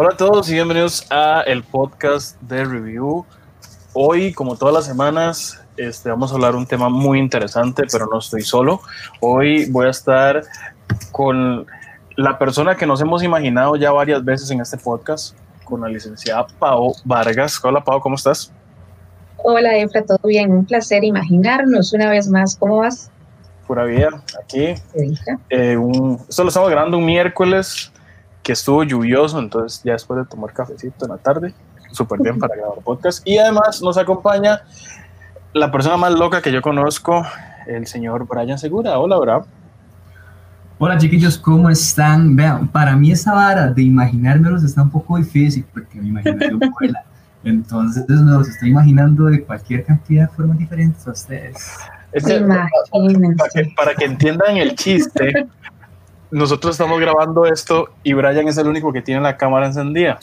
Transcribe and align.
Hola 0.00 0.10
a 0.10 0.16
todos 0.16 0.48
y 0.48 0.54
bienvenidos 0.54 1.04
a 1.10 1.42
el 1.44 1.64
podcast 1.64 2.40
de 2.42 2.64
Review. 2.64 3.26
Hoy, 3.94 4.32
como 4.32 4.54
todas 4.54 4.72
las 4.72 4.86
semanas, 4.86 5.60
este, 5.76 6.08
vamos 6.08 6.30
a 6.30 6.36
hablar 6.36 6.54
un 6.54 6.66
tema 6.66 6.88
muy 6.88 7.18
interesante, 7.18 7.82
pero 7.90 8.06
no 8.06 8.20
estoy 8.20 8.42
solo. 8.42 8.80
Hoy 9.18 9.68
voy 9.68 9.88
a 9.88 9.90
estar 9.90 10.44
con 11.10 11.66
la 12.14 12.38
persona 12.38 12.76
que 12.76 12.86
nos 12.86 13.00
hemos 13.00 13.24
imaginado 13.24 13.74
ya 13.74 13.90
varias 13.90 14.24
veces 14.24 14.52
en 14.52 14.60
este 14.60 14.76
podcast, 14.76 15.36
con 15.64 15.80
la 15.80 15.88
licenciada 15.88 16.46
Pau 16.60 16.94
Vargas. 17.04 17.58
Hola 17.64 17.82
Pau, 17.82 17.98
¿cómo 17.98 18.14
estás? 18.14 18.52
Hola 19.38 19.78
Efra, 19.78 20.04
todo 20.04 20.20
bien, 20.22 20.52
un 20.52 20.64
placer 20.64 21.02
imaginarnos 21.02 21.92
una 21.92 22.08
vez 22.08 22.28
más. 22.28 22.54
¿Cómo 22.54 22.76
vas? 22.76 23.10
Pura 23.66 23.82
vida, 23.82 24.22
aquí. 24.40 24.74
Eh, 25.50 25.76
un, 25.76 26.20
esto 26.28 26.44
lo 26.44 26.50
estamos 26.50 26.70
grabando 26.70 26.98
un 26.98 27.04
miércoles 27.04 27.90
que 28.48 28.54
estuvo 28.54 28.82
lluvioso, 28.82 29.38
entonces 29.38 29.82
ya 29.84 29.92
después 29.92 30.20
de 30.20 30.24
tomar 30.24 30.54
cafecito 30.54 31.04
en 31.04 31.10
la 31.10 31.18
tarde, 31.18 31.52
súper 31.92 32.18
bien 32.18 32.38
para 32.38 32.56
grabar 32.56 32.78
podcast. 32.82 33.20
Y 33.28 33.36
además 33.36 33.82
nos 33.82 33.98
acompaña 33.98 34.62
la 35.52 35.70
persona 35.70 35.98
más 35.98 36.14
loca 36.14 36.40
que 36.40 36.50
yo 36.50 36.62
conozco, 36.62 37.26
el 37.66 37.86
señor 37.86 38.26
Brian 38.26 38.58
Segura. 38.58 38.98
Hola, 38.98 39.18
Bravo. 39.18 39.46
Hola 40.78 40.96
chiquillos, 40.96 41.36
¿cómo 41.36 41.68
están? 41.68 42.34
Vean, 42.36 42.68
para 42.68 42.96
mí 42.96 43.12
esa 43.12 43.34
vara 43.34 43.66
de 43.66 43.82
imaginármelos 43.82 44.64
está 44.64 44.82
un 44.82 44.92
poco 44.92 45.18
difícil 45.18 45.66
porque 45.70 46.00
mi 46.00 46.08
imaginación 46.08 46.58
vuela. 46.80 47.04
Entonces 47.44 48.06
me 48.08 48.30
los 48.30 48.48
estoy 48.48 48.70
imaginando 48.70 49.26
de 49.26 49.44
cualquier 49.44 49.84
cantidad 49.84 50.26
de 50.26 50.34
formas 50.34 50.56
diferentes 50.56 51.06
a 51.06 51.10
ustedes. 51.10 51.76
para, 52.14 53.50
que, 53.52 53.72
para 53.76 53.94
que 53.94 54.06
entiendan 54.06 54.56
el 54.56 54.74
chiste, 54.74 55.46
nosotros 56.30 56.74
estamos 56.74 57.00
grabando 57.00 57.46
esto 57.46 57.88
y 58.02 58.12
Brian 58.12 58.48
es 58.48 58.58
el 58.58 58.68
único 58.68 58.92
que 58.92 59.02
tiene 59.02 59.20
la 59.20 59.36
cámara 59.36 59.66
encendida. 59.66 60.18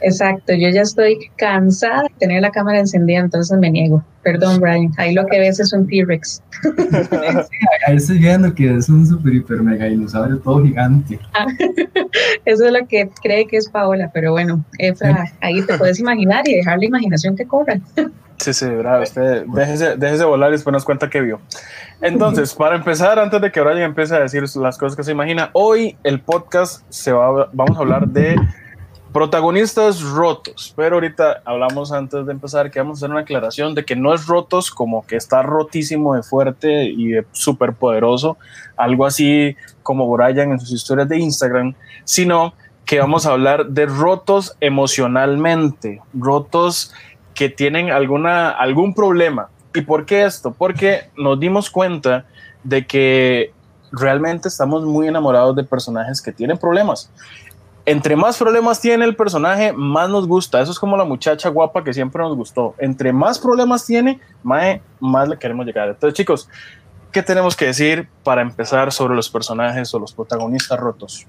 Exacto, 0.00 0.52
yo 0.54 0.68
ya 0.68 0.82
estoy 0.82 1.30
cansada 1.36 2.02
de 2.02 2.10
tener 2.18 2.40
la 2.40 2.50
cámara 2.50 2.78
encendida, 2.78 3.18
entonces 3.18 3.58
me 3.58 3.70
niego. 3.70 4.04
Perdón, 4.22 4.60
Brian, 4.60 4.92
ahí 4.96 5.12
lo 5.12 5.26
que 5.26 5.40
ves 5.40 5.58
es 5.58 5.72
un 5.72 5.88
T-Rex. 5.88 6.42
ahí 7.86 7.96
estoy 7.96 8.18
viendo 8.18 8.54
que 8.54 8.76
es 8.76 8.88
un 8.88 9.06
super 9.06 9.34
hiper 9.34 9.62
mega 9.62 9.86
dinosaurio 9.86 10.38
todo 10.38 10.62
gigante. 10.62 11.18
Eso 12.44 12.66
es 12.66 12.72
lo 12.72 12.86
que 12.86 13.10
cree 13.22 13.46
que 13.46 13.56
es 13.56 13.68
Paola, 13.68 14.10
pero 14.12 14.32
bueno, 14.32 14.64
Efra, 14.78 15.32
ahí 15.40 15.62
te 15.62 15.76
puedes 15.76 15.98
imaginar 15.98 16.46
y 16.48 16.54
dejar 16.54 16.78
la 16.78 16.84
imaginación 16.84 17.34
que 17.34 17.46
corra. 17.46 17.80
Sí, 18.38 18.52
sí, 18.52 18.66
bravo. 18.66 19.02
Usted 19.02 19.46
déjese, 19.46 19.96
déjese 19.96 20.24
volar 20.24 20.50
y 20.50 20.52
después 20.52 20.72
nos 20.72 20.84
cuenta 20.84 21.10
qué 21.10 21.20
vio. 21.20 21.40
Entonces, 22.00 22.54
para 22.54 22.76
empezar, 22.76 23.18
antes 23.18 23.40
de 23.40 23.50
que 23.50 23.60
Brian 23.60 23.82
empiece 23.82 24.14
a 24.14 24.20
decir 24.20 24.44
las 24.56 24.78
cosas 24.78 24.96
que 24.96 25.02
se 25.02 25.10
imagina, 25.10 25.50
hoy 25.52 25.96
el 26.04 26.20
podcast 26.20 26.84
se 26.88 27.12
va, 27.12 27.48
vamos 27.52 27.76
a 27.76 27.80
hablar 27.80 28.06
de 28.06 28.36
protagonistas 29.12 30.02
rotos. 30.02 30.72
Pero 30.76 30.96
ahorita 30.96 31.42
hablamos 31.44 31.90
antes 31.90 32.24
de 32.24 32.32
empezar 32.32 32.70
que 32.70 32.78
vamos 32.78 32.98
a 32.98 32.98
hacer 33.00 33.10
una 33.10 33.22
aclaración 33.22 33.74
de 33.74 33.84
que 33.84 33.96
no 33.96 34.14
es 34.14 34.26
rotos 34.26 34.70
como 34.70 35.04
que 35.06 35.16
está 35.16 35.42
rotísimo 35.42 36.14
de 36.14 36.22
fuerte 36.22 36.84
y 36.84 37.08
de 37.08 37.26
súper 37.32 37.72
poderoso, 37.72 38.38
algo 38.76 39.04
así 39.04 39.56
como 39.82 40.08
Brian 40.08 40.52
en 40.52 40.60
sus 40.60 40.70
historias 40.70 41.08
de 41.08 41.18
Instagram, 41.18 41.74
sino 42.04 42.54
que 42.84 43.00
vamos 43.00 43.26
a 43.26 43.32
hablar 43.32 43.66
de 43.66 43.86
rotos 43.86 44.56
emocionalmente, 44.60 46.00
rotos 46.14 46.94
que 47.34 47.48
tienen 47.48 47.90
alguna, 47.90 48.50
algún 48.50 48.94
problema. 48.94 49.48
¿Y 49.74 49.82
por 49.82 50.06
qué 50.06 50.24
esto? 50.24 50.52
Porque 50.52 51.10
nos 51.16 51.38
dimos 51.38 51.70
cuenta 51.70 52.24
de 52.64 52.86
que 52.86 53.52
realmente 53.92 54.48
estamos 54.48 54.84
muy 54.84 55.08
enamorados 55.08 55.56
de 55.56 55.64
personajes 55.64 56.20
que 56.20 56.32
tienen 56.32 56.58
problemas. 56.58 57.10
Entre 57.84 58.16
más 58.16 58.36
problemas 58.36 58.80
tiene 58.80 59.04
el 59.06 59.16
personaje, 59.16 59.72
más 59.72 60.10
nos 60.10 60.26
gusta. 60.26 60.60
Eso 60.60 60.72
es 60.72 60.78
como 60.78 60.96
la 60.96 61.04
muchacha 61.04 61.48
guapa 61.48 61.82
que 61.82 61.94
siempre 61.94 62.22
nos 62.22 62.36
gustó. 62.36 62.74
Entre 62.78 63.12
más 63.14 63.38
problemas 63.38 63.86
tiene, 63.86 64.20
más, 64.42 65.28
le 65.28 65.38
queremos 65.38 65.64
llegar. 65.64 65.88
Entonces, 65.88 66.14
chicos, 66.14 66.48
¿qué 67.10 67.22
tenemos 67.22 67.56
que 67.56 67.66
decir 67.66 68.06
para 68.22 68.42
empezar 68.42 68.92
sobre 68.92 69.14
los 69.14 69.30
personajes 69.30 69.94
o 69.94 69.98
los 69.98 70.12
protagonistas 70.12 70.78
rotos? 70.78 71.26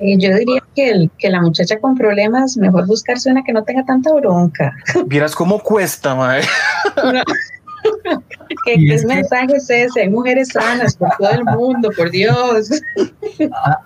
Eh, 0.00 0.16
yo 0.18 0.34
diría 0.34 0.62
que, 0.74 0.90
el, 0.90 1.10
que 1.18 1.28
la 1.28 1.42
muchacha 1.42 1.78
con 1.78 1.94
problemas, 1.94 2.56
mejor 2.56 2.86
buscarse 2.86 3.30
una 3.30 3.44
que 3.44 3.52
no 3.52 3.62
tenga 3.64 3.84
tanta 3.84 4.12
bronca. 4.14 4.74
Vieras 5.06 5.34
cómo 5.34 5.58
cuesta, 5.60 6.14
mae. 6.14 6.42
¿Qué, 8.64 8.94
es 8.94 9.04
mensaje 9.04 9.56
es 9.56 9.68
ese? 9.70 10.00
Hay 10.02 10.10
mujeres 10.10 10.48
sanas 10.48 10.96
por 10.96 11.10
todo 11.18 11.30
el 11.30 11.44
mundo, 11.44 11.90
por 11.96 12.10
Dios. 12.10 12.70
Ah, 13.52 13.78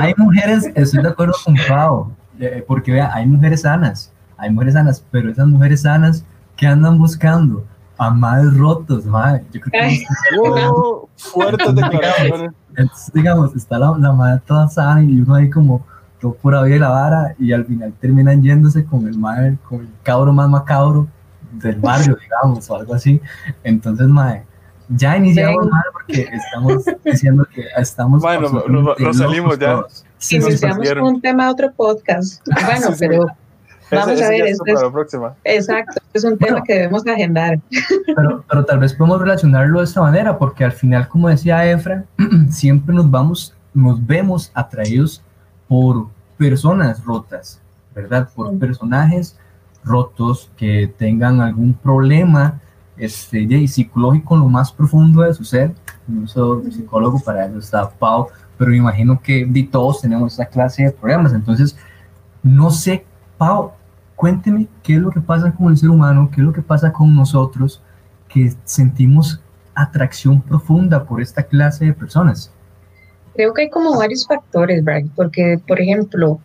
hay 0.00 0.14
mujeres, 0.16 0.70
estoy 0.74 1.02
de 1.02 1.08
acuerdo 1.08 1.34
con 1.44 1.54
Pau, 1.68 2.12
eh, 2.40 2.64
porque 2.66 2.92
vea, 2.92 3.10
hay 3.14 3.26
mujeres 3.26 3.62
sanas, 3.62 4.12
hay 4.36 4.50
mujeres 4.50 4.74
sanas, 4.74 5.04
pero 5.10 5.30
esas 5.30 5.46
mujeres 5.46 5.82
sanas 5.82 6.24
que 6.56 6.66
andan 6.66 6.98
buscando 6.98 7.64
a 7.98 8.10
más 8.10 8.56
rotos, 8.56 9.04
mae. 9.06 9.44
Yo 9.52 9.60
creo 9.60 9.82
que 9.82 10.66
oh, 10.68 11.08
fuertes 11.16 11.74
declaraciones 11.74 12.52
entonces, 12.76 13.10
digamos, 13.12 13.56
está 13.56 13.78
la, 13.78 13.96
la 13.98 14.12
madre 14.12 14.42
toda 14.46 14.68
sana 14.68 15.02
y 15.02 15.20
uno 15.20 15.34
ahí 15.34 15.48
como 15.48 15.84
todo 16.20 16.34
pura 16.34 16.62
vida 16.62 16.76
y 16.76 16.78
la 16.78 16.88
vara 16.90 17.34
y 17.38 17.52
al 17.52 17.64
final 17.64 17.92
terminan 18.00 18.42
yéndose 18.42 18.84
con 18.84 19.06
el 19.08 19.18
madre, 19.18 19.56
con 19.68 19.80
el 19.80 19.88
cabro 20.02 20.32
más 20.32 20.48
macabro 20.48 21.06
del 21.52 21.76
barrio, 21.76 22.16
digamos, 22.22 22.68
o 22.70 22.76
algo 22.76 22.94
así. 22.94 23.20
Entonces, 23.64 24.06
madre, 24.08 24.44
ya 24.90 25.16
iniciamos 25.16 25.68
mal 25.68 25.84
porque 25.92 26.28
estamos 26.30 26.84
diciendo 27.02 27.46
que 27.52 27.64
estamos. 27.78 28.20
Bueno, 28.20 28.48
lo, 28.68 29.14
salimos 29.14 29.58
ya. 29.58 29.82
Si 30.18 30.36
iniciamos 30.36 30.86
un 31.02 31.20
tema 31.20 31.46
de 31.46 31.50
otro 31.50 31.72
podcast. 31.72 32.46
Bueno, 32.46 32.88
pero 32.98 33.26
Vamos 33.90 34.20
a 34.20 34.28
ver, 34.30 34.46
esto 34.46 34.64
es, 34.66 35.14
exacto, 35.44 36.00
es 36.12 36.24
un 36.24 36.36
tema 36.38 36.62
que 36.62 36.74
debemos 36.74 37.06
agendar. 37.06 37.60
Pero, 38.16 38.44
pero 38.48 38.64
tal 38.64 38.80
vez 38.80 38.94
podemos 38.94 39.20
relacionarlo 39.20 39.78
de 39.78 39.84
esta 39.84 40.00
manera, 40.00 40.36
porque 40.38 40.64
al 40.64 40.72
final, 40.72 41.08
como 41.08 41.28
decía 41.28 41.70
Efra, 41.70 42.04
siempre 42.50 42.94
nos 42.94 43.08
vamos, 43.10 43.54
nos 43.72 44.04
vemos 44.04 44.50
atraídos 44.54 45.22
por 45.68 46.08
personas 46.36 47.04
rotas, 47.04 47.60
¿verdad? 47.94 48.28
Por 48.34 48.58
personajes 48.58 49.38
rotos 49.84 50.50
que 50.56 50.92
tengan 50.98 51.40
algún 51.40 51.72
problema 51.72 52.60
este, 52.96 53.40
y 53.40 53.68
psicológico 53.68 54.34
en 54.34 54.40
lo 54.40 54.48
más 54.48 54.72
profundo 54.72 55.22
de 55.22 55.32
su 55.32 55.44
ser. 55.44 55.72
No 56.08 56.26
soy 56.26 56.72
psicólogo, 56.72 57.20
para 57.20 57.46
eso 57.46 57.58
está 57.58 57.88
Pau, 57.88 58.28
pero 58.58 58.70
me 58.70 58.78
imagino 58.78 59.20
que 59.20 59.68
todos 59.70 60.00
tenemos 60.00 60.32
esa 60.32 60.46
clase 60.46 60.84
de 60.84 60.90
problemas. 60.90 61.32
Entonces, 61.32 61.76
no 62.42 62.70
sé 62.70 63.04
Pau, 63.38 63.72
cuénteme 64.16 64.66
qué 64.82 64.94
es 64.94 65.00
lo 65.00 65.10
que 65.10 65.20
pasa 65.20 65.52
con 65.52 65.70
el 65.70 65.76
ser 65.76 65.90
humano, 65.90 66.30
qué 66.34 66.40
es 66.40 66.46
lo 66.46 66.52
que 66.52 66.62
pasa 66.62 66.92
con 66.92 67.14
nosotros 67.14 67.82
que 68.28 68.52
sentimos 68.64 69.40
atracción 69.74 70.40
profunda 70.40 71.04
por 71.04 71.20
esta 71.20 71.42
clase 71.42 71.84
de 71.84 71.92
personas. 71.92 72.50
Creo 73.34 73.52
que 73.52 73.62
hay 73.62 73.70
como 73.70 73.96
varios 73.96 74.26
factores, 74.26 74.82
Brad, 74.82 75.04
porque, 75.14 75.60
por 75.68 75.78
ejemplo, 75.78 76.40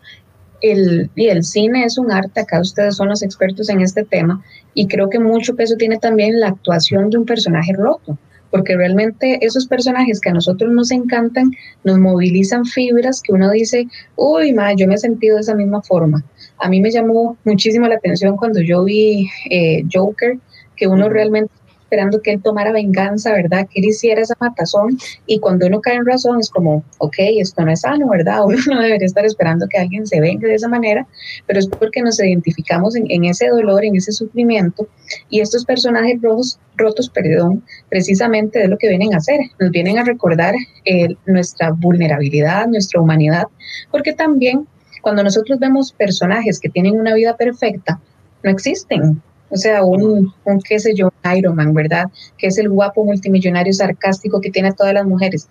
el, 0.59 1.09
el 1.15 1.43
cine 1.43 1.85
es 1.85 1.97
un 1.97 2.11
arte, 2.11 2.41
acá 2.41 2.59
ustedes 2.59 2.97
son 2.97 3.07
los 3.07 3.23
expertos 3.23 3.69
en 3.69 3.79
este 3.81 4.03
tema, 4.03 4.43
y 4.73 4.88
creo 4.88 5.09
que 5.09 5.19
mucho 5.19 5.55
peso 5.55 5.75
tiene 5.77 5.97
también 5.97 6.39
la 6.39 6.49
actuación 6.49 7.09
de 7.09 7.17
un 7.17 7.25
personaje 7.25 7.73
roto 7.73 8.17
porque 8.51 8.75
realmente 8.75 9.44
esos 9.44 9.66
personajes 9.66 10.19
que 10.19 10.29
a 10.29 10.34
nosotros 10.34 10.72
nos 10.72 10.91
encantan 10.91 11.51
nos 11.84 11.97
movilizan 11.97 12.66
fibras 12.66 13.22
que 13.22 13.34
uno 13.34 13.50
dice, 13.50 13.88
uy, 14.16 14.53
ma, 14.53 14.73
yo 14.73 14.88
me 14.88 14.95
he 14.95 14.97
sentido 14.97 15.35
de 15.35 15.41
esa 15.41 15.56
misma 15.56 15.81
forma. 15.81 16.23
A 16.59 16.69
mí 16.69 16.81
me 16.81 16.91
llamó 16.91 17.38
muchísimo 17.45 17.88
la 17.88 17.95
atención 17.95 18.38
cuando 18.38 18.62
yo 18.62 18.84
vi 18.84 19.29
eh, 19.50 19.84
Joker, 19.91 20.38
que 20.75 20.88
uno 20.88 21.09
realmente 21.09 21.53
esperando 21.91 22.21
que 22.21 22.31
él 22.31 22.41
tomara 22.41 22.71
venganza, 22.71 23.33
¿verdad? 23.33 23.67
Que 23.69 23.81
él 23.81 23.88
hiciera 23.88 24.21
esa 24.21 24.35
matazón 24.39 24.97
y 25.25 25.39
cuando 25.39 25.67
uno 25.67 25.81
cae 25.81 25.95
en 25.95 26.05
razón 26.05 26.39
es 26.39 26.49
como, 26.49 26.85
ok, 26.99 27.15
esto 27.38 27.65
no 27.65 27.71
es 27.71 27.81
sano, 27.81 28.07
¿verdad? 28.09 28.39
Uno 28.45 28.57
no 28.67 28.81
debería 28.81 29.05
estar 29.05 29.25
esperando 29.25 29.67
que 29.67 29.77
alguien 29.77 30.07
se 30.07 30.21
venga 30.21 30.47
de 30.47 30.55
esa 30.55 30.69
manera, 30.69 31.05
pero 31.47 31.59
es 31.59 31.67
porque 31.67 32.01
nos 32.01 32.17
identificamos 32.21 32.95
en, 32.95 33.25
ese 33.25 33.49
dolor, 33.49 33.83
en 33.83 33.97
ese 33.97 34.13
sufrimiento 34.13 34.88
y 35.29 35.41
estos 35.41 35.65
personajes 35.65 36.21
rojos, 36.21 36.59
rotos, 36.77 37.09
perdón, 37.09 37.61
precisamente 37.89 38.59
de 38.59 38.69
lo 38.69 38.77
que 38.77 38.88
vienen 38.88 39.13
a 39.13 39.17
hacer, 39.17 39.41
nos 39.59 39.71
vienen 39.71 39.99
a 39.99 40.05
recordar 40.05 40.55
eh, 40.85 41.09
nuestra 41.25 41.71
vulnerabilidad, 41.71 42.67
nuestra 42.67 43.01
humanidad, 43.01 43.47
porque 43.91 44.13
también 44.13 44.65
cuando 45.01 45.23
nosotros 45.23 45.59
vemos 45.59 45.91
personajes 45.91 46.57
que 46.57 46.69
tienen 46.69 46.97
una 46.97 47.13
vida 47.13 47.35
perfecta, 47.35 47.99
no 48.43 48.49
existen, 48.49 49.21
o 49.51 49.57
sea, 49.57 49.83
un, 49.83 50.33
un, 50.45 50.62
qué 50.62 50.80
sé 50.80 50.94
yo, 50.95 51.12
Iron 51.36 51.56
Man, 51.56 51.74
¿verdad? 51.74 52.06
Que 52.38 52.48
es 52.48 52.57
el 52.57 52.69
guapo 52.69 53.03
multimillonario 53.03 53.74
sarcástico 53.74 54.42
que 54.42 54.50
tiene 54.50 54.69
a 54.69 54.74
todas 54.74 54.94
las 54.94 55.06
mujeres. 55.06 55.48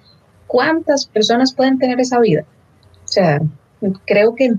¿Cuántas 0.46 1.06
personas 1.06 1.54
pueden 1.54 1.78
tener 1.78 2.00
esa 2.00 2.18
vida? 2.18 2.44
O 3.04 3.08
sea, 3.08 3.40
creo 4.06 4.34
que 4.34 4.54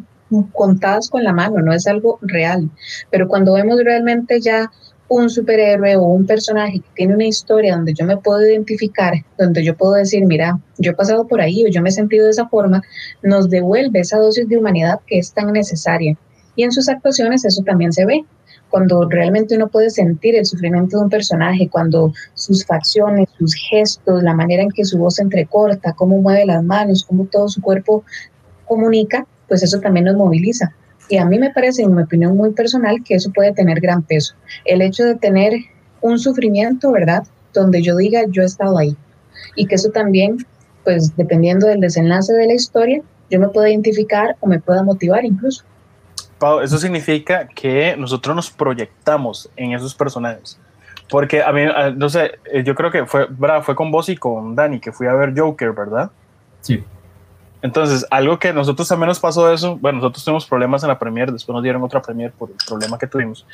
contadas 0.53 1.09
con 1.09 1.23
la 1.23 1.33
mano, 1.33 1.59
no 1.59 1.73
es 1.73 1.87
algo 1.87 2.19
real. 2.21 2.69
Pero 3.09 3.27
cuando 3.27 3.53
vemos 3.53 3.79
realmente 3.83 4.39
ya 4.39 4.71
un 5.07 5.29
superhéroe 5.29 5.97
o 5.97 6.03
un 6.03 6.25
personaje 6.25 6.79
que 6.79 6.89
tiene 6.95 7.15
una 7.15 7.25
historia 7.25 7.75
donde 7.75 7.93
yo 7.93 8.05
me 8.05 8.15
puedo 8.15 8.41
identificar, 8.41 9.13
donde 9.37 9.63
yo 9.63 9.75
puedo 9.75 9.93
decir, 9.93 10.25
mira, 10.25 10.57
yo 10.77 10.91
he 10.91 10.95
pasado 10.95 11.27
por 11.27 11.41
ahí 11.41 11.65
o 11.65 11.67
yo 11.67 11.81
me 11.81 11.89
he 11.89 11.91
sentido 11.91 12.25
de 12.25 12.31
esa 12.31 12.47
forma, 12.47 12.81
nos 13.21 13.49
devuelve 13.49 13.99
esa 13.99 14.19
dosis 14.19 14.47
de 14.47 14.57
humanidad 14.57 15.01
que 15.05 15.19
es 15.19 15.33
tan 15.33 15.51
necesaria. 15.51 16.17
Y 16.55 16.63
en 16.63 16.71
sus 16.71 16.87
actuaciones 16.87 17.43
eso 17.43 17.61
también 17.63 17.91
se 17.91 18.05
ve. 18.05 18.23
Cuando 18.71 19.07
realmente 19.09 19.55
uno 19.55 19.67
puede 19.67 19.89
sentir 19.89 20.35
el 20.35 20.45
sufrimiento 20.45 20.97
de 20.97 21.03
un 21.03 21.09
personaje, 21.09 21.69
cuando 21.69 22.13
sus 22.33 22.65
facciones, 22.65 23.29
sus 23.37 23.53
gestos, 23.53 24.23
la 24.23 24.33
manera 24.33 24.63
en 24.63 24.69
que 24.69 24.85
su 24.85 24.97
voz 24.97 25.15
se 25.15 25.23
entrecorta, 25.23 25.93
cómo 25.93 26.19
mueve 26.19 26.45
las 26.45 26.63
manos, 26.63 27.05
cómo 27.05 27.25
todo 27.25 27.49
su 27.49 27.61
cuerpo 27.61 28.03
comunica, 28.65 29.27
pues 29.47 29.61
eso 29.61 29.79
también 29.81 30.05
nos 30.05 30.15
moviliza. 30.15 30.73
Y 31.09 31.17
a 31.17 31.25
mí 31.25 31.37
me 31.37 31.51
parece, 31.51 31.83
en 31.83 31.93
mi 31.93 32.03
opinión 32.03 32.37
muy 32.37 32.53
personal, 32.53 33.03
que 33.03 33.15
eso 33.15 33.29
puede 33.33 33.51
tener 33.51 33.81
gran 33.81 34.01
peso. 34.01 34.33
El 34.63 34.81
hecho 34.81 35.03
de 35.03 35.15
tener 35.15 35.51
un 35.99 36.17
sufrimiento, 36.17 36.91
¿verdad? 36.91 37.23
Donde 37.53 37.81
yo 37.81 37.97
diga, 37.97 38.21
yo 38.29 38.43
he 38.43 38.45
estado 38.45 38.77
ahí. 38.77 38.95
Y 39.57 39.65
que 39.65 39.75
eso 39.75 39.89
también, 39.89 40.37
pues 40.85 41.15
dependiendo 41.17 41.67
del 41.67 41.81
desenlace 41.81 42.31
de 42.33 42.47
la 42.47 42.53
historia, 42.53 43.01
yo 43.29 43.39
me 43.41 43.49
pueda 43.49 43.69
identificar 43.69 44.37
o 44.39 44.47
me 44.47 44.61
pueda 44.61 44.83
motivar 44.83 45.25
incluso. 45.25 45.65
Pau, 46.41 46.59
eso 46.61 46.79
significa 46.79 47.47
que 47.47 47.95
nosotros 47.95 48.35
nos 48.35 48.49
proyectamos 48.49 49.47
en 49.55 49.73
esos 49.73 49.93
personajes. 49.93 50.59
Porque 51.07 51.43
a 51.43 51.51
mí, 51.51 51.61
no 51.95 52.09
sé, 52.09 52.39
eh, 52.45 52.63
yo 52.63 52.73
creo 52.73 52.89
que 52.89 53.05
fue, 53.05 53.27
fue 53.61 53.75
con 53.75 53.91
vos 53.91 54.09
y 54.09 54.17
con 54.17 54.55
Dani 54.55 54.79
que 54.79 54.91
fui 54.91 55.05
a 55.05 55.13
ver 55.13 55.37
Joker, 55.37 55.71
¿verdad? 55.71 56.09
Sí. 56.61 56.83
Entonces, 57.61 58.07
algo 58.09 58.39
que 58.39 58.53
nosotros 58.53 58.87
también 58.87 59.09
nos 59.09 59.19
pasó 59.19 59.53
eso, 59.53 59.77
bueno, 59.77 59.99
nosotros 59.99 60.25
tuvimos 60.25 60.47
problemas 60.47 60.81
en 60.81 60.89
la 60.89 60.97
premier, 60.97 61.31
después 61.31 61.53
nos 61.53 61.61
dieron 61.61 61.83
otra 61.83 62.01
premier 62.01 62.31
por 62.31 62.49
el 62.49 62.55
problema 62.67 62.97
que 62.97 63.05
tuvimos, 63.05 63.45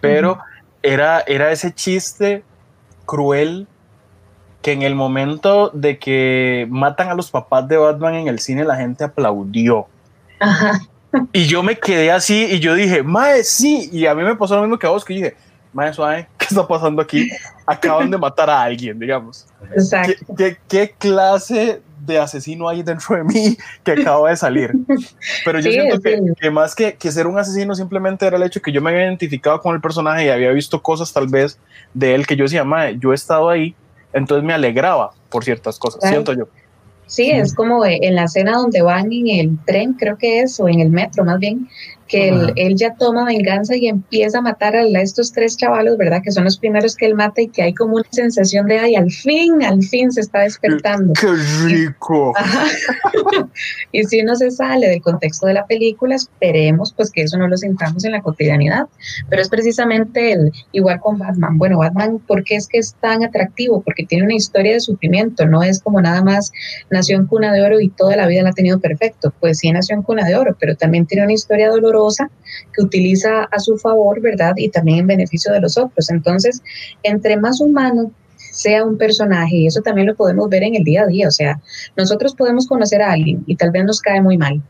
pero 0.00 0.38
era, 0.80 1.24
era 1.26 1.50
ese 1.50 1.74
chiste 1.74 2.44
cruel 3.04 3.66
que 4.62 4.70
en 4.70 4.82
el 4.82 4.94
momento 4.94 5.70
de 5.74 5.98
que 5.98 6.68
matan 6.70 7.08
a 7.08 7.14
los 7.14 7.32
papás 7.32 7.66
de 7.66 7.78
Batman 7.78 8.14
en 8.14 8.28
el 8.28 8.38
cine 8.38 8.64
la 8.64 8.76
gente 8.76 9.02
aplaudió. 9.02 9.88
Y 11.32 11.46
yo 11.46 11.62
me 11.62 11.78
quedé 11.78 12.10
así 12.10 12.46
y 12.50 12.60
yo 12.60 12.74
dije, 12.74 13.02
mae, 13.02 13.42
sí, 13.44 13.88
y 13.92 14.06
a 14.06 14.14
mí 14.14 14.22
me 14.22 14.36
pasó 14.36 14.56
lo 14.56 14.62
mismo 14.62 14.78
que 14.78 14.86
a 14.86 14.90
vos, 14.90 15.04
que 15.04 15.14
dije, 15.14 15.36
mae, 15.72 15.92
suave, 15.92 16.28
¿qué 16.36 16.46
está 16.50 16.66
pasando 16.66 17.00
aquí? 17.00 17.30
Acaban 17.66 18.10
de 18.10 18.18
matar 18.18 18.50
a 18.50 18.62
alguien, 18.62 18.98
digamos. 18.98 19.46
Exacto. 19.74 20.34
qué, 20.36 20.58
qué 20.68 20.94
clase 20.98 21.80
de 22.08 22.18
asesino 22.18 22.68
ahí 22.68 22.82
dentro 22.82 23.16
de 23.16 23.24
mí 23.24 23.56
que 23.84 23.92
acaba 23.92 24.30
de 24.30 24.36
salir. 24.36 24.72
Pero 25.44 25.60
yo 25.60 25.70
siento 25.70 26.00
que, 26.00 26.50
más 26.50 26.74
que, 26.74 26.94
que, 26.94 27.12
ser 27.12 27.26
un 27.26 27.38
asesino 27.38 27.74
simplemente 27.74 28.26
era 28.26 28.36
el 28.36 28.42
hecho 28.42 28.60
que 28.60 28.72
yo 28.72 28.80
me 28.80 28.90
había 28.90 29.04
identificado 29.04 29.60
con 29.60 29.74
el 29.74 29.80
personaje 29.80 30.26
y 30.26 30.28
había 30.28 30.50
visto 30.50 30.82
cosas 30.82 31.12
tal 31.12 31.28
vez 31.28 31.58
de 31.94 32.14
él 32.14 32.26
que 32.26 32.36
yo 32.36 32.44
decía, 32.44 32.64
madre, 32.64 32.96
yo 32.98 33.12
he 33.12 33.14
estado 33.14 33.48
ahí, 33.48 33.74
entonces 34.12 34.44
me 34.44 34.54
alegraba 34.54 35.12
por 35.28 35.44
ciertas 35.44 35.78
cosas, 35.78 36.00
siento 36.08 36.32
yo. 36.32 36.48
Sí, 37.08 37.30
es 37.30 37.54
como 37.54 37.84
en 37.86 38.14
la 38.14 38.24
escena 38.24 38.52
donde 38.52 38.82
van 38.82 39.10
en 39.10 39.28
el 39.28 39.58
tren, 39.64 39.94
creo 39.94 40.18
que 40.18 40.40
es, 40.40 40.60
o 40.60 40.68
en 40.68 40.80
el 40.80 40.90
metro 40.90 41.24
más 41.24 41.38
bien, 41.40 41.68
que 42.08 42.28
él, 42.56 42.74
ya 42.76 42.94
toma 42.94 43.24
venganza 43.26 43.76
y 43.76 43.86
empieza 43.86 44.38
a 44.38 44.40
matar 44.40 44.74
a 44.74 44.82
estos 44.82 45.32
tres 45.32 45.56
chavalos, 45.56 45.98
¿verdad? 45.98 46.22
Que 46.24 46.32
son 46.32 46.44
los 46.44 46.58
primeros 46.58 46.96
que 46.96 47.06
él 47.06 47.14
mata 47.14 47.42
y 47.42 47.48
que 47.48 47.62
hay 47.62 47.74
como 47.74 47.96
una 47.96 48.08
sensación 48.10 48.66
de, 48.66 48.78
ay, 48.78 48.96
al 48.96 49.10
fin, 49.10 49.62
al 49.62 49.82
fin 49.82 50.10
se 50.10 50.22
está 50.22 50.40
despertando. 50.40 51.12
¡Qué 51.20 51.28
rico! 51.66 52.32
y 53.92 54.04
si 54.04 54.22
no 54.22 54.34
se 54.36 54.50
sale 54.50 54.88
del 54.88 55.02
contexto 55.02 55.46
de 55.46 55.54
la 55.54 55.66
película, 55.66 56.14
esperemos 56.14 56.94
pues 56.94 57.10
que 57.10 57.22
eso 57.22 57.36
no 57.36 57.46
lo 57.46 57.56
sintamos 57.56 58.04
en 58.04 58.12
la 58.12 58.22
cotidianidad. 58.22 58.86
Pero 59.28 59.42
es 59.42 59.48
precisamente 59.50 60.32
el, 60.32 60.52
igual 60.72 61.00
con 61.00 61.18
Batman. 61.18 61.58
Bueno, 61.58 61.78
Batman, 61.78 62.18
¿por 62.26 62.42
qué 62.42 62.56
es 62.56 62.66
que 62.68 62.78
es 62.78 62.94
tan 63.00 63.22
atractivo? 63.22 63.82
Porque 63.82 64.06
tiene 64.06 64.24
una 64.24 64.34
historia 64.34 64.72
de 64.72 64.80
sufrimiento, 64.80 65.46
no 65.46 65.62
es 65.62 65.82
como 65.82 66.00
nada 66.00 66.24
más 66.24 66.52
nació 66.90 67.18
en 67.18 67.26
cuna 67.26 67.52
de 67.52 67.62
oro 67.62 67.80
y 67.80 67.90
toda 67.90 68.16
la 68.16 68.26
vida 68.26 68.42
la 68.42 68.50
ha 68.50 68.54
tenido 68.54 68.80
perfecto. 68.80 69.34
Pues 69.40 69.58
sí 69.58 69.70
nació 69.70 69.94
en 69.94 70.02
cuna 70.02 70.26
de 70.26 70.36
oro, 70.36 70.56
pero 70.58 70.74
también 70.74 71.04
tiene 71.04 71.24
una 71.24 71.34
historia 71.34 71.68
dolorosa 71.68 71.97
que 72.74 72.82
utiliza 72.82 73.44
a 73.44 73.58
su 73.58 73.76
favor, 73.78 74.20
¿verdad? 74.20 74.54
Y 74.56 74.70
también 74.70 75.00
en 75.00 75.06
beneficio 75.06 75.52
de 75.52 75.60
los 75.60 75.76
otros. 75.76 76.10
Entonces, 76.10 76.62
entre 77.02 77.36
más 77.36 77.60
humano 77.60 78.12
sea 78.36 78.84
un 78.84 78.98
personaje, 78.98 79.56
y 79.56 79.66
eso 79.66 79.82
también 79.82 80.06
lo 80.06 80.16
podemos 80.16 80.48
ver 80.48 80.64
en 80.64 80.74
el 80.74 80.84
día 80.84 81.02
a 81.02 81.06
día, 81.06 81.28
o 81.28 81.30
sea, 81.30 81.60
nosotros 81.96 82.34
podemos 82.34 82.66
conocer 82.66 83.02
a 83.02 83.12
alguien 83.12 83.44
y 83.46 83.54
tal 83.54 83.70
vez 83.70 83.84
nos 83.84 84.00
cae 84.00 84.20
muy 84.20 84.36
mal, 84.36 84.60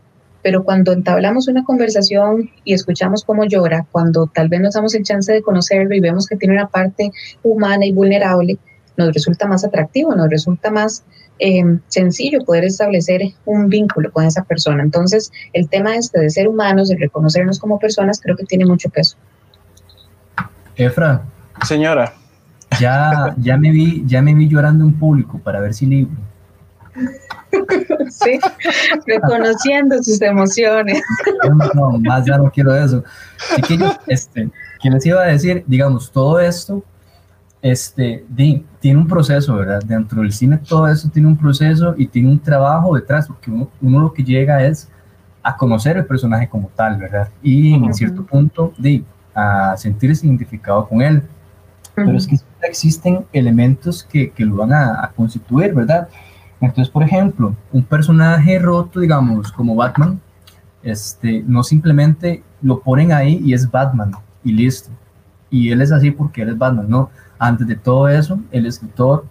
pero 0.43 0.63
cuando 0.63 0.93
entablamos 0.93 1.49
una 1.49 1.65
conversación 1.65 2.51
y 2.65 2.75
escuchamos 2.75 3.25
cómo 3.25 3.45
llora, 3.45 3.87
cuando 3.91 4.27
tal 4.27 4.49
vez 4.49 4.61
nos 4.61 4.75
damos 4.75 4.95
el 4.95 5.05
chance 5.05 5.33
de 5.33 5.43
conocerlo 5.43 5.95
y 5.95 6.01
vemos 6.01 6.27
que 6.27 6.37
tiene 6.37 6.55
una 6.55 6.69
parte 6.69 7.11
humana 7.43 7.87
y 7.87 7.93
vulnerable, 7.93 8.59
nos 8.99 9.15
resulta 9.15 9.47
más 9.47 9.65
atractivo, 9.65 10.15
nos 10.15 10.29
resulta 10.29 10.71
más 10.71 11.05
eh, 11.39 11.62
sencillo 11.87 12.45
poder 12.45 12.65
establecer 12.65 13.23
un 13.45 13.69
vínculo 13.69 14.12
con 14.12 14.25
esa 14.25 14.43
persona. 14.45 14.83
Entonces, 14.83 15.31
el 15.53 15.69
tema 15.69 15.97
este 15.97 16.21
de 16.21 16.29
ser 16.29 16.49
humanos, 16.49 16.89
de 16.89 16.97
reconocernos 16.97 17.59
como 17.59 17.79
personas, 17.79 18.21
creo 18.21 18.37
que 18.37 18.45
tiene 18.45 18.67
mucho 18.67 18.91
peso. 18.91 19.17
Efra. 20.77 21.23
Señora. 21.65 22.12
Ya, 22.79 23.35
ya, 23.39 23.56
me 23.56 23.71
vi, 23.71 24.05
ya 24.06 24.21
me 24.21 24.35
vi 24.35 24.49
llorando 24.49 24.85
en 24.85 24.93
público 24.93 25.39
para 25.39 25.61
ver 25.61 25.73
si 25.73 25.87
libro. 25.87 26.17
Sí, 28.11 28.39
reconociendo 29.06 30.03
sus 30.03 30.21
emociones. 30.21 31.01
No, 31.75 31.99
más 31.99 32.27
ya 32.27 32.37
no 32.37 32.51
quiero 32.51 32.75
eso. 32.75 33.03
Chiquillos, 33.56 33.99
este, 34.06 34.51
¿qué 34.83 34.91
les 34.91 35.06
iba 35.06 35.23
a 35.23 35.27
decir? 35.27 35.65
Digamos, 35.67 36.11
todo 36.12 36.41
esto 36.41 36.83
este, 37.60 38.25
tiene 38.81 39.00
un 39.00 39.08
proceso, 39.08 39.56
¿verdad? 39.56 39.82
Dentro 39.84 40.22
del 40.22 40.32
cine 40.32 40.58
todo 40.58 40.87
eso 40.88 41.08
tiene 41.08 41.28
un 41.28 41.37
proceso 41.37 41.94
y 41.96 42.06
tiene 42.06 42.28
un 42.28 42.38
trabajo 42.38 42.94
detrás, 42.94 43.26
porque 43.26 43.50
uno, 43.50 44.00
lo 44.00 44.12
que 44.12 44.22
llega 44.22 44.62
es 44.62 44.88
a 45.43 45.56
conocer 45.56 45.96
el 45.96 46.05
personaje 46.05 46.49
como 46.49 46.69
tal, 46.75 46.99
¿verdad? 46.99 47.28
Y 47.43 47.75
en 47.75 47.93
cierto 47.94 48.25
punto, 48.25 48.72
de, 48.78 49.02
a 49.34 49.76
sentirse 49.76 50.26
identificado 50.26 50.87
con 50.88 51.02
él. 51.02 51.22
Pero 51.94 52.16
es 52.16 52.28
que 52.28 52.37
existen 52.62 53.25
elementos 53.32 54.05
que, 54.05 54.31
que 54.31 54.44
lo 54.44 54.56
van 54.56 54.72
a, 54.72 55.10
constituir, 55.16 55.75
¿verdad? 55.75 56.08
Entonces, 56.60 56.90
por 56.93 57.02
ejemplo, 57.02 57.56
un 57.72 57.82
personaje 57.82 58.58
roto, 58.58 59.00
digamos, 59.00 59.50
como 59.50 59.75
Batman, 59.75 60.20
este, 60.82 61.43
no 61.46 61.64
simplemente 61.64 62.43
lo 62.62 62.81
ponen 62.81 63.12
ahí 63.12 63.40
y 63.44 63.52
es 63.52 63.69
Batman 63.69 64.12
y 64.44 64.52
listo. 64.52 64.90
Y 65.50 65.71
él 65.71 65.81
es 65.81 65.93
así 65.93 66.11
porque 66.11 66.43
él 66.43 66.50
es 66.50 66.59
Batman, 66.59 66.87
no 66.89 67.11
antes 67.39 67.67
de 67.67 67.77
todo 67.77 68.08
eso, 68.08 68.39
el 68.51 68.67
escritor 68.67 69.25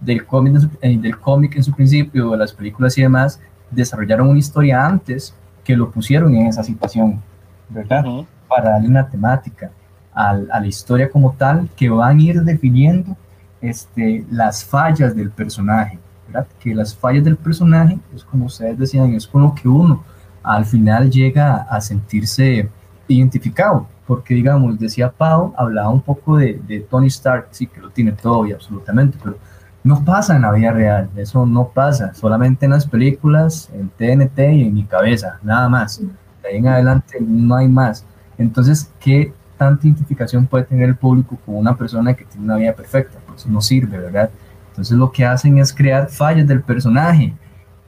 del 0.00 0.24
cómic, 0.24 0.68
eh, 0.80 0.96
del 0.96 1.18
cómic 1.18 1.56
en 1.56 1.64
su 1.64 1.72
principio, 1.72 2.30
de 2.30 2.38
las 2.38 2.52
películas 2.52 2.96
y 2.96 3.02
demás, 3.02 3.40
desarrollaron 3.70 4.28
una 4.28 4.38
historia 4.38 4.86
antes 4.86 5.34
que 5.64 5.76
lo 5.76 5.90
pusieron 5.90 6.34
en 6.34 6.46
esa 6.46 6.62
situación, 6.62 7.20
¿verdad? 7.68 8.04
Para 8.48 8.70
darle 8.70 8.88
una 8.88 9.08
temática 9.08 9.70
a, 10.14 10.30
a, 10.30 10.60
la 10.60 10.66
historia 10.66 11.10
como 11.10 11.32
tal 11.32 11.68
que 11.76 11.90
van 11.90 12.18
a 12.18 12.22
ir 12.22 12.42
definiendo 12.42 13.16
este, 13.60 14.24
las 14.30 14.64
fallas 14.64 15.14
del 15.14 15.30
personaje, 15.30 15.98
¿verdad? 16.26 16.46
Que 16.60 16.74
las 16.74 16.94
fallas 16.94 17.24
del 17.24 17.36
personaje, 17.36 17.98
es 18.14 18.24
como 18.24 18.46
ustedes 18.46 18.78
decían, 18.78 19.12
es 19.14 19.26
con 19.26 19.42
lo 19.42 19.54
que 19.54 19.68
uno 19.68 20.04
al 20.42 20.64
final 20.64 21.10
llega 21.10 21.56
a 21.56 21.80
sentirse 21.80 22.68
identificado 23.08 23.86
porque 24.08 24.32
digamos, 24.32 24.78
decía 24.78 25.10
Pau, 25.10 25.52
hablaba 25.58 25.90
un 25.90 26.00
poco 26.00 26.38
de, 26.38 26.58
de, 26.66 26.80
Tony 26.80 27.08
Stark, 27.08 27.48
sí, 27.50 27.66
que 27.66 27.78
lo 27.78 27.90
tiene 27.90 28.12
todo 28.12 28.46
y 28.46 28.52
absolutamente, 28.52 29.18
pero 29.22 29.36
no 29.84 30.02
pasa 30.02 30.34
en 30.34 30.42
la 30.42 30.52
vida 30.52 30.72
real, 30.72 31.10
eso 31.14 31.44
no 31.44 31.68
pasa, 31.68 32.14
solamente 32.14 32.64
en 32.64 32.72
las 32.72 32.86
películas, 32.86 33.68
en 33.74 33.90
TNT 33.90 34.38
y 34.38 34.62
en 34.62 34.72
mi 34.72 34.84
cabeza, 34.84 35.38
nada 35.42 35.68
más. 35.68 36.00
De 36.00 36.48
ahí 36.48 36.56
en 36.56 36.68
adelante 36.68 37.18
no 37.20 37.54
hay 37.54 37.68
más. 37.68 38.06
Entonces, 38.38 38.90
¿qué 38.98 39.34
tanta 39.58 39.86
identificación 39.86 40.46
puede 40.46 40.64
tener 40.64 40.88
el 40.88 40.96
público 40.96 41.36
con 41.44 41.56
una 41.56 41.76
persona 41.76 42.14
que 42.14 42.24
tiene 42.24 42.46
una 42.46 42.56
vida 42.56 42.72
perfecta? 42.72 43.18
Pues 43.26 43.46
no 43.46 43.60
sirve, 43.60 43.98
¿verdad? 43.98 44.30
Entonces 44.70 44.96
lo 44.96 45.12
que 45.12 45.26
hacen 45.26 45.58
es 45.58 45.70
crear 45.70 46.08
fallas 46.08 46.48
del 46.48 46.62
personaje, 46.62 47.34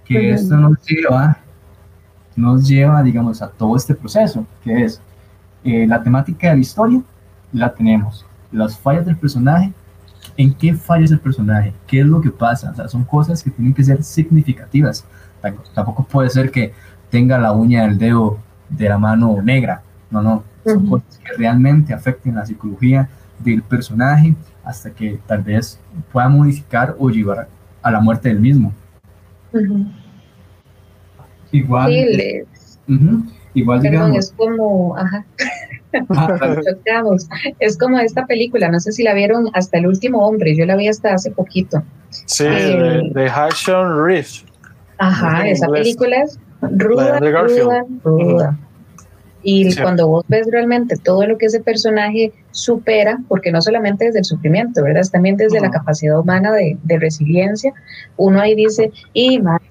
que 0.05 0.33
esto 0.33 0.55
nos 0.59 0.79
lleva, 0.85 1.39
nos 2.37 2.69
lleva, 2.69 3.03
digamos, 3.03 3.41
a 3.41 3.49
todo 3.49 3.75
este 3.75 3.95
proceso, 3.95 4.45
que 4.63 4.85
es 4.85 5.01
eh, 5.65 5.87
la 5.87 6.03
temática 6.03 6.49
de 6.49 6.55
la 6.55 6.61
historia 6.61 7.03
la 7.53 7.73
tenemos. 7.75 8.25
Las 8.53 8.79
fallas 8.79 9.07
del 9.07 9.17
personaje, 9.17 9.73
¿en 10.37 10.55
qué 10.55 10.75
fallas 10.75 11.11
el 11.11 11.21
personaje? 11.21 11.73
¿Qué 11.87 12.01
es 12.01 12.07
lo 12.07 12.21
que 12.21 12.31
pasa? 12.31 12.71
O 12.71 12.75
sea, 12.75 12.89
son 12.89 13.05
cosas 13.05 13.43
que 13.43 13.51
tienen 13.51 13.75
que 13.75 13.85
ser 13.85 14.03
significativas. 14.03 15.05
Tampoco 15.75 16.05
puede 16.05 16.31
ser 16.31 16.51
que 16.51 16.73
tenga 17.11 17.39
la 17.39 17.53
uña 17.53 17.83
del 17.83 17.99
dedo 17.99 18.39
de 18.69 18.89
la 18.89 18.99
mano 18.99 19.41
negra. 19.43 19.83
No, 20.11 20.23
no. 20.23 20.45
Son 20.65 20.87
cosas 20.87 21.19
que 21.19 21.37
realmente 21.37 21.95
afecten 21.95 22.35
la 22.35 22.45
psicología 22.45 23.09
del 23.39 23.63
personaje 23.63 24.35
hasta 24.65 24.91
que 24.91 25.19
tal 25.27 25.43
vez 25.43 25.81
pueda 26.13 26.29
modificar 26.29 26.95
o 26.99 27.09
llevar 27.09 27.49
a 27.83 27.91
la 27.91 28.01
muerte 28.01 28.29
del 28.29 28.41
mismo. 28.41 28.73
Igual. 31.53 31.91
Igual, 33.55 33.81
Perdón, 33.81 34.15
es 34.15 34.33
como, 34.37 34.97
ajá. 34.97 35.25
es 37.59 37.77
como 37.77 37.99
esta 37.99 38.27
película, 38.27 38.69
no 38.69 38.79
sé 38.79 38.93
si 38.93 39.03
la 39.03 39.13
vieron 39.13 39.49
hasta 39.55 39.79
el 39.79 39.89
último 39.89 40.25
hombre, 40.25 40.57
yo 40.57 40.65
la 40.67 40.77
vi 40.77 40.87
hasta 40.89 41.15
hace 41.15 41.33
poquito. 41.33 41.83
Sí, 42.11 42.45
de, 42.45 43.11
de 43.13 43.31
Reef. 44.05 44.43
Ajá, 44.99 45.49
esa 45.49 45.67
película 45.69 46.23
es 46.23 46.39
ruda, 46.61 47.19
ruda, 47.19 47.85
ruda. 48.05 48.59
Y 49.43 49.75
cuando 49.77 50.07
vos 50.07 50.25
ves 50.29 50.47
realmente 50.51 50.97
todo 50.97 51.27
lo 51.27 51.39
que 51.39 51.47
ese 51.47 51.61
personaje 51.61 52.33
supera, 52.51 53.19
porque 53.27 53.51
no 53.51 53.63
solamente 53.63 54.05
desde 54.05 54.19
el 54.19 54.25
sufrimiento, 54.27 54.83
¿verdad? 54.83 55.01
Es 55.01 55.11
también 55.11 55.37
desde 55.37 55.61
la 55.61 55.71
capacidad 55.71 56.19
humana 56.21 56.53
de, 56.53 56.77
de, 56.83 56.99
resiliencia, 56.99 57.73
uno 58.19 58.39
ahí 58.39 58.55
dice, 58.55 58.93
y 59.15 59.41
más, 59.41 59.63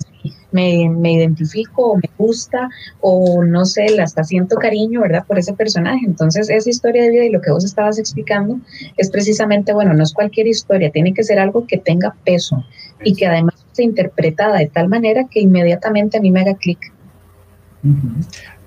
me, 0.51 0.89
me, 0.89 1.13
identifico 1.13 1.91
o 1.91 1.95
me 1.95 2.09
gusta 2.17 2.69
o 3.01 3.43
no 3.43 3.65
sé, 3.65 4.00
hasta 4.01 4.24
siento 4.24 4.55
cariño, 4.57 5.01
¿verdad? 5.01 5.25
Por 5.27 5.39
ese 5.39 5.53
personaje. 5.53 6.05
Entonces, 6.05 6.50
esa 6.50 6.69
historia 6.69 7.03
de 7.03 7.09
vida 7.09 7.25
y 7.25 7.29
lo 7.29 7.41
que 7.41 7.51
vos 7.51 7.63
estabas 7.63 8.00
explicando 8.00 8.59
es 8.98 9.09
precisamente, 9.09 9.74
bueno, 9.74 9.93
no 9.93 10.03
es 10.03 10.13
cualquier 10.13 10.48
historia, 10.48 10.91
tiene 10.91 11.13
que 11.13 11.24
ser 11.24 11.39
algo 11.39 11.65
que 11.67 11.77
tenga 11.77 12.15
peso 12.24 12.63
y 13.03 13.15
que 13.15 13.27
además 13.27 13.55
sea 13.71 13.86
interpretada 13.86 14.57
de 14.57 14.67
tal 14.67 14.89
manera 14.89 15.25
que 15.29 15.39
inmediatamente 15.39 16.17
a 16.17 16.21
mí 16.21 16.31
me 16.31 16.41
haga 16.41 16.55
clic. 16.55 16.79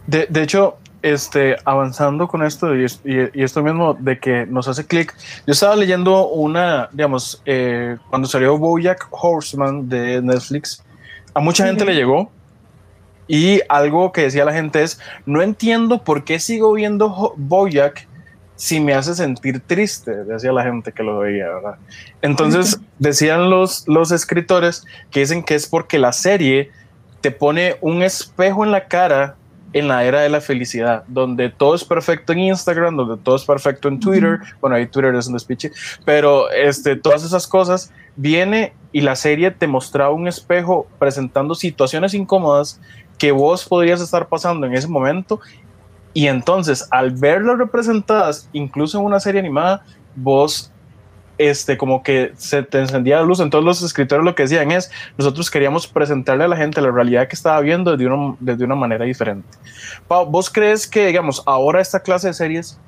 De, 0.06 0.26
de 0.28 0.42
hecho, 0.42 0.78
este, 1.02 1.56
avanzando 1.64 2.28
con 2.28 2.42
esto 2.42 2.74
y, 2.76 2.84
esto 3.34 3.62
mismo 3.62 3.94
de 3.94 4.18
que 4.18 4.46
nos 4.46 4.68
hace 4.68 4.86
clic, 4.86 5.14
yo 5.46 5.52
estaba 5.52 5.76
leyendo 5.76 6.28
una, 6.28 6.88
digamos, 6.92 7.42
eh, 7.44 7.96
cuando 8.08 8.28
salió 8.28 8.56
Bojack 8.56 9.08
Horseman 9.10 9.88
de 9.88 10.22
Netflix, 10.22 10.82
a 11.34 11.40
mucha 11.40 11.66
gente 11.66 11.84
le 11.84 11.94
llegó 11.94 12.30
y 13.28 13.60
algo 13.68 14.12
que 14.12 14.22
decía 14.22 14.44
la 14.44 14.52
gente 14.52 14.82
es, 14.82 15.00
no 15.26 15.42
entiendo 15.42 16.02
por 16.04 16.24
qué 16.24 16.38
sigo 16.38 16.72
viendo 16.72 17.34
Bojack 17.36 18.08
si 18.56 18.78
me 18.78 18.94
hace 18.94 19.14
sentir 19.14 19.60
triste, 19.60 20.24
decía 20.24 20.52
la 20.52 20.62
gente 20.62 20.92
que 20.92 21.02
lo 21.02 21.18
veía, 21.18 21.48
¿verdad? 21.48 21.76
Entonces 22.20 22.78
decían 22.98 23.50
los, 23.50 23.88
los 23.88 24.12
escritores 24.12 24.84
que 25.10 25.20
dicen 25.20 25.42
que 25.42 25.54
es 25.54 25.66
porque 25.66 25.98
la 25.98 26.12
serie 26.12 26.70
te 27.20 27.30
pone 27.30 27.76
un 27.80 28.02
espejo 28.02 28.64
en 28.64 28.70
la 28.70 28.86
cara 28.86 29.36
en 29.72 29.88
la 29.88 30.04
era 30.04 30.20
de 30.20 30.28
la 30.28 30.40
felicidad, 30.40 31.04
donde 31.06 31.50
todo 31.50 31.74
es 31.74 31.84
perfecto 31.84 32.32
en 32.32 32.40
Instagram, 32.40 32.96
donde 32.96 33.22
todo 33.22 33.36
es 33.36 33.44
perfecto 33.44 33.88
en 33.88 34.00
Twitter, 34.00 34.40
bueno, 34.60 34.76
ahí 34.76 34.86
Twitter 34.86 35.14
es 35.14 35.26
un 35.26 35.34
despiche, 35.34 35.70
pero 36.04 36.50
este, 36.50 36.96
todas 36.96 37.24
esas 37.24 37.46
cosas, 37.46 37.92
viene 38.16 38.74
y 38.92 39.00
la 39.00 39.16
serie 39.16 39.50
te 39.50 39.66
mostraba 39.66 40.10
un 40.10 40.28
espejo 40.28 40.86
presentando 40.98 41.54
situaciones 41.54 42.14
incómodas 42.14 42.80
que 43.18 43.32
vos 43.32 43.64
podrías 43.64 44.00
estar 44.00 44.28
pasando 44.28 44.66
en 44.66 44.74
ese 44.74 44.88
momento. 44.88 45.40
Y 46.14 46.26
entonces 46.26 46.88
al 46.90 47.12
verlas 47.12 47.56
representadas, 47.56 48.48
incluso 48.52 48.98
en 48.98 49.04
una 49.04 49.20
serie 49.20 49.40
animada, 49.40 49.84
vos 50.14 50.71
este, 51.38 51.76
como 51.76 52.02
que 52.02 52.32
se 52.36 52.62
te 52.62 52.78
encendía 52.78 53.16
la 53.16 53.22
luz. 53.22 53.40
Entonces 53.40 53.64
los 53.64 53.82
escritores 53.82 54.24
lo 54.24 54.34
que 54.34 54.44
decían 54.44 54.70
es, 54.72 54.90
nosotros 55.16 55.50
queríamos 55.50 55.86
presentarle 55.86 56.44
a 56.44 56.48
la 56.48 56.56
gente 56.56 56.80
la 56.80 56.90
realidad 56.90 57.28
que 57.28 57.34
estaba 57.34 57.60
viendo 57.60 57.96
desde 57.96 58.12
una, 58.12 58.36
desde 58.40 58.64
una 58.64 58.74
manera 58.74 59.04
diferente. 59.04 59.48
Pau, 60.08 60.26
¿vos 60.26 60.50
crees 60.50 60.86
que, 60.86 61.06
digamos, 61.06 61.42
ahora 61.46 61.80
esta 61.80 62.00
clase 62.00 62.28
de 62.28 62.34
series 62.34 62.78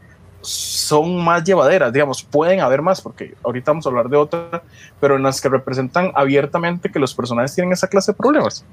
son 0.40 1.24
más 1.24 1.42
llevaderas, 1.42 1.92
digamos, 1.92 2.22
pueden 2.22 2.60
haber 2.60 2.82
más, 2.82 3.00
porque 3.00 3.34
ahorita 3.42 3.70
vamos 3.70 3.86
a 3.86 3.88
hablar 3.88 4.08
de 4.10 4.18
otra, 4.18 4.62
pero 5.00 5.16
en 5.16 5.22
las 5.22 5.40
que 5.40 5.48
representan 5.48 6.12
abiertamente 6.14 6.90
que 6.90 6.98
los 6.98 7.14
personajes 7.14 7.54
tienen 7.54 7.72
esa 7.72 7.88
clase 7.88 8.12
de 8.12 8.16
problemas? 8.16 8.64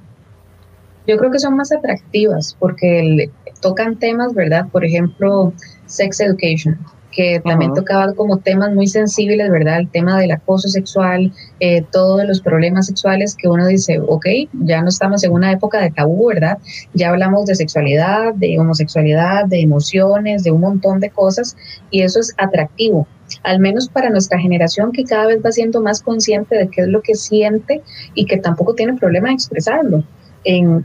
Yo 1.07 1.17
creo 1.17 1.31
que 1.31 1.39
son 1.39 1.55
más 1.55 1.71
atractivas 1.71 2.55
porque 2.59 3.31
tocan 3.61 3.95
temas, 3.97 4.33
¿verdad? 4.33 4.67
Por 4.69 4.83
ejemplo, 4.83 5.53
sex 5.85 6.19
education 6.19 6.77
que 7.11 7.41
también 7.43 7.73
tocaba 7.73 8.13
como 8.13 8.37
temas 8.37 8.73
muy 8.73 8.87
sensibles, 8.87 9.49
¿verdad? 9.49 9.79
El 9.79 9.89
tema 9.89 10.19
del 10.19 10.31
acoso 10.31 10.69
sexual, 10.69 11.31
eh, 11.59 11.83
todos 11.91 12.23
los 12.25 12.41
problemas 12.41 12.87
sexuales 12.87 13.35
que 13.35 13.47
uno 13.47 13.67
dice, 13.67 13.99
ok, 13.99 14.25
ya 14.53 14.81
no 14.81 14.89
estamos 14.89 15.23
en 15.23 15.31
una 15.31 15.51
época 15.51 15.81
de 15.81 15.91
tabú, 15.91 16.27
¿verdad? 16.27 16.57
Ya 16.93 17.09
hablamos 17.09 17.45
de 17.45 17.55
sexualidad, 17.55 18.33
de 18.35 18.57
homosexualidad, 18.59 19.45
de 19.45 19.61
emociones, 19.61 20.43
de 20.43 20.51
un 20.51 20.61
montón 20.61 20.99
de 20.99 21.09
cosas 21.09 21.55
y 21.89 22.01
eso 22.01 22.19
es 22.19 22.33
atractivo 22.37 23.07
al 23.43 23.59
menos 23.59 23.87
para 23.87 24.09
nuestra 24.09 24.37
generación 24.39 24.91
que 24.91 25.05
cada 25.05 25.27
vez 25.27 25.39
va 25.43 25.53
siendo 25.53 25.81
más 25.81 26.01
consciente 26.01 26.57
de 26.57 26.67
qué 26.67 26.81
es 26.81 26.87
lo 26.87 27.01
que 27.01 27.15
siente 27.15 27.81
y 28.13 28.25
que 28.25 28.35
tampoco 28.35 28.75
tiene 28.75 28.97
problema 28.97 29.29
de 29.29 29.35
expresarlo 29.35 30.03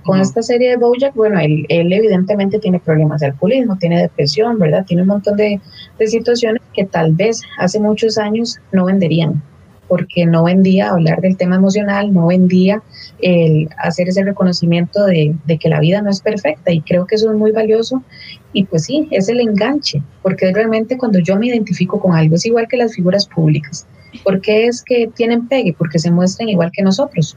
con 0.05 0.21
esta 0.21 0.43
serie 0.43 0.71
de 0.71 0.77
Bojack, 0.77 1.15
bueno, 1.15 1.39
él, 1.41 1.67
evidentemente 1.69 2.59
tiene 2.59 2.79
problemas 2.79 3.21
de 3.21 3.29
alcoholismo, 3.29 3.79
tiene 3.79 4.03
depresión, 4.03 4.59
¿verdad? 4.59 4.85
Tiene 4.87 5.03
un 5.03 5.09
montón 5.09 5.37
de, 5.37 5.61
situaciones 6.07 6.63
que 6.75 6.85
tal 6.85 7.15
vez 7.15 7.41
hace 7.59 7.81
muchos 7.81 8.19
años 8.19 8.59
no 8.73 8.85
venderían, 8.85 9.43
porque 9.89 10.27
no 10.27 10.45
vendía 10.45 10.91
hablar 10.91 11.23
del 11.23 11.39
tema 11.39 11.57
emocional, 11.57 12.13
no 12.13 12.27
vendía 12.27 12.83
el 13.23 13.71
hacer 13.79 14.09
ese 14.09 14.25
reconocimiento 14.25 15.07
de, 15.07 15.35
de, 15.47 15.59
que 15.59 15.71
la 15.71 15.81
vida 15.81 16.03
no 16.03 16.11
es 16.11 16.21
perfecta 16.21 16.71
y 16.73 16.83
creo 16.83 17.07
que 17.07 17.15
eso 17.15 17.31
es 17.31 17.39
muy 17.39 17.53
valioso 17.53 18.03
y 18.53 18.65
pues 18.65 18.85
sí, 18.85 19.09
es 19.11 19.29
el 19.31 19.41
enganche, 19.41 20.03
porque 20.23 20.53
realmente 20.53 20.99
cuando 20.99 21.19
yo 21.19 21.37
me 21.37 21.47
identifico 21.47 21.99
con 21.99 22.15
algo 22.15 22.35
es 22.35 22.45
igual 22.45 22.67
que 22.69 22.77
las 22.77 22.95
figuras 22.95 23.27
públicas. 23.27 23.87
¿Por 24.23 24.41
qué 24.41 24.67
es 24.67 24.83
que 24.83 25.11
tienen 25.15 25.49
pegue? 25.49 25.75
Porque 25.77 25.99
se 25.99 26.11
muestran 26.11 26.49
igual 26.49 26.71
que 26.73 26.83
nosotros 26.83 27.37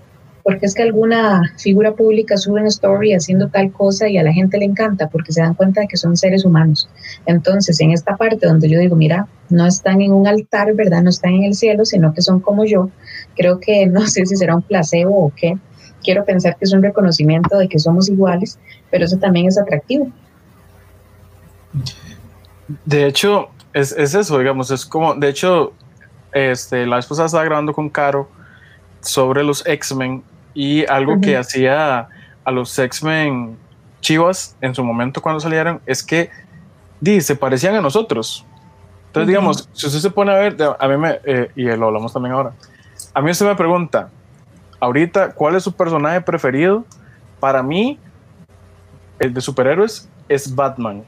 porque 0.50 0.66
es 0.66 0.74
que 0.74 0.82
alguna 0.82 1.44
figura 1.58 1.94
pública 1.94 2.36
sube 2.36 2.60
una 2.60 2.70
story 2.70 3.14
haciendo 3.14 3.50
tal 3.50 3.72
cosa 3.72 4.10
y 4.10 4.18
a 4.18 4.24
la 4.24 4.34
gente 4.34 4.58
le 4.58 4.66
encanta 4.66 5.08
porque 5.08 5.32
se 5.32 5.42
dan 5.42 5.54
cuenta 5.54 5.82
de 5.82 5.88
que 5.88 5.96
son 5.96 6.18
seres 6.18 6.44
humanos. 6.44 6.90
Entonces, 7.28 7.80
en 7.82 7.92
esta 7.92 8.18
parte 8.18 8.48
donde 8.48 8.68
yo 8.68 8.80
digo, 8.80 8.96
mira, 8.96 9.28
no 9.50 9.68
están 9.68 10.02
en 10.02 10.12
un 10.12 10.26
altar, 10.26 10.74
¿verdad? 10.74 11.04
No 11.04 11.12
están 11.12 11.34
en 11.34 11.44
el 11.44 11.54
cielo, 11.54 11.86
sino 11.86 12.16
que 12.16 12.24
son 12.24 12.40
como 12.40 12.66
yo, 12.66 12.90
creo 13.36 13.60
que 13.60 13.86
no 13.92 14.08
sé 14.08 14.26
si 14.26 14.36
será 14.38 14.56
un 14.56 14.64
placebo 14.64 15.26
o 15.26 15.32
qué. 15.36 15.56
Quiero 16.04 16.26
pensar 16.26 16.58
que 16.58 16.66
es 16.66 16.74
un 16.74 16.82
reconocimiento 16.82 17.56
de 17.60 17.70
que 17.70 17.78
somos 17.78 18.10
iguales, 18.10 18.58
pero 18.90 19.06
eso 19.06 19.18
también 19.18 19.46
es 19.46 19.60
atractivo. 19.60 20.12
De 22.86 23.06
hecho, 23.06 23.50
es, 23.72 23.92
es 23.92 24.16
eso, 24.16 24.40
digamos, 24.40 24.72
es 24.72 24.84
como, 24.84 25.14
de 25.14 25.30
hecho, 25.30 25.74
este, 26.32 26.88
la 26.88 26.98
esposa 26.98 27.26
estaba 27.26 27.44
grabando 27.44 27.72
con 27.72 27.88
Caro 27.88 28.30
sobre 29.02 29.44
los 29.44 29.64
X-Men 29.68 30.24
y 30.54 30.86
algo 30.86 31.20
que 31.22 31.38
hacía 31.38 32.08
a 32.44 32.52
los 32.52 32.78
X-Men 32.78 33.58
chivas 34.02 34.56
en 34.62 34.74
su 34.74 34.84
momento 34.84 35.22
cuando 35.22 35.40
salieron 35.40 35.82
es 35.86 36.04
que 36.04 36.30
di, 37.00 37.22
se 37.22 37.36
parecían 37.36 37.76
a 37.76 37.82
nosotros. 37.82 38.46
Entonces, 39.08 39.28
digamos, 39.28 39.70
si 39.74 39.88
usted 39.88 40.00
se 40.00 40.10
pone 40.10 40.32
a 40.32 40.36
ver, 40.36 40.58
a 40.80 40.88
mí 40.88 40.98
me, 40.98 41.20
eh, 41.24 41.52
y 41.56 41.64
lo 41.64 41.88
hablamos 41.88 42.14
también 42.14 42.34
ahora, 42.34 42.54
a 43.14 43.22
mí 43.22 43.32
usted 43.32 43.46
me 43.46 43.56
pregunta, 43.56 44.10
ahorita, 44.80 45.34
¿cuál 45.34 45.56
es 45.56 45.64
su 45.64 45.72
personaje 45.74 46.22
preferido? 46.22 46.86
Para 47.40 47.64
mí, 47.64 48.00
el 49.18 49.34
de 49.34 49.42
superhéroes 49.42 50.08
es 50.28 50.54
Batman. 50.54 51.04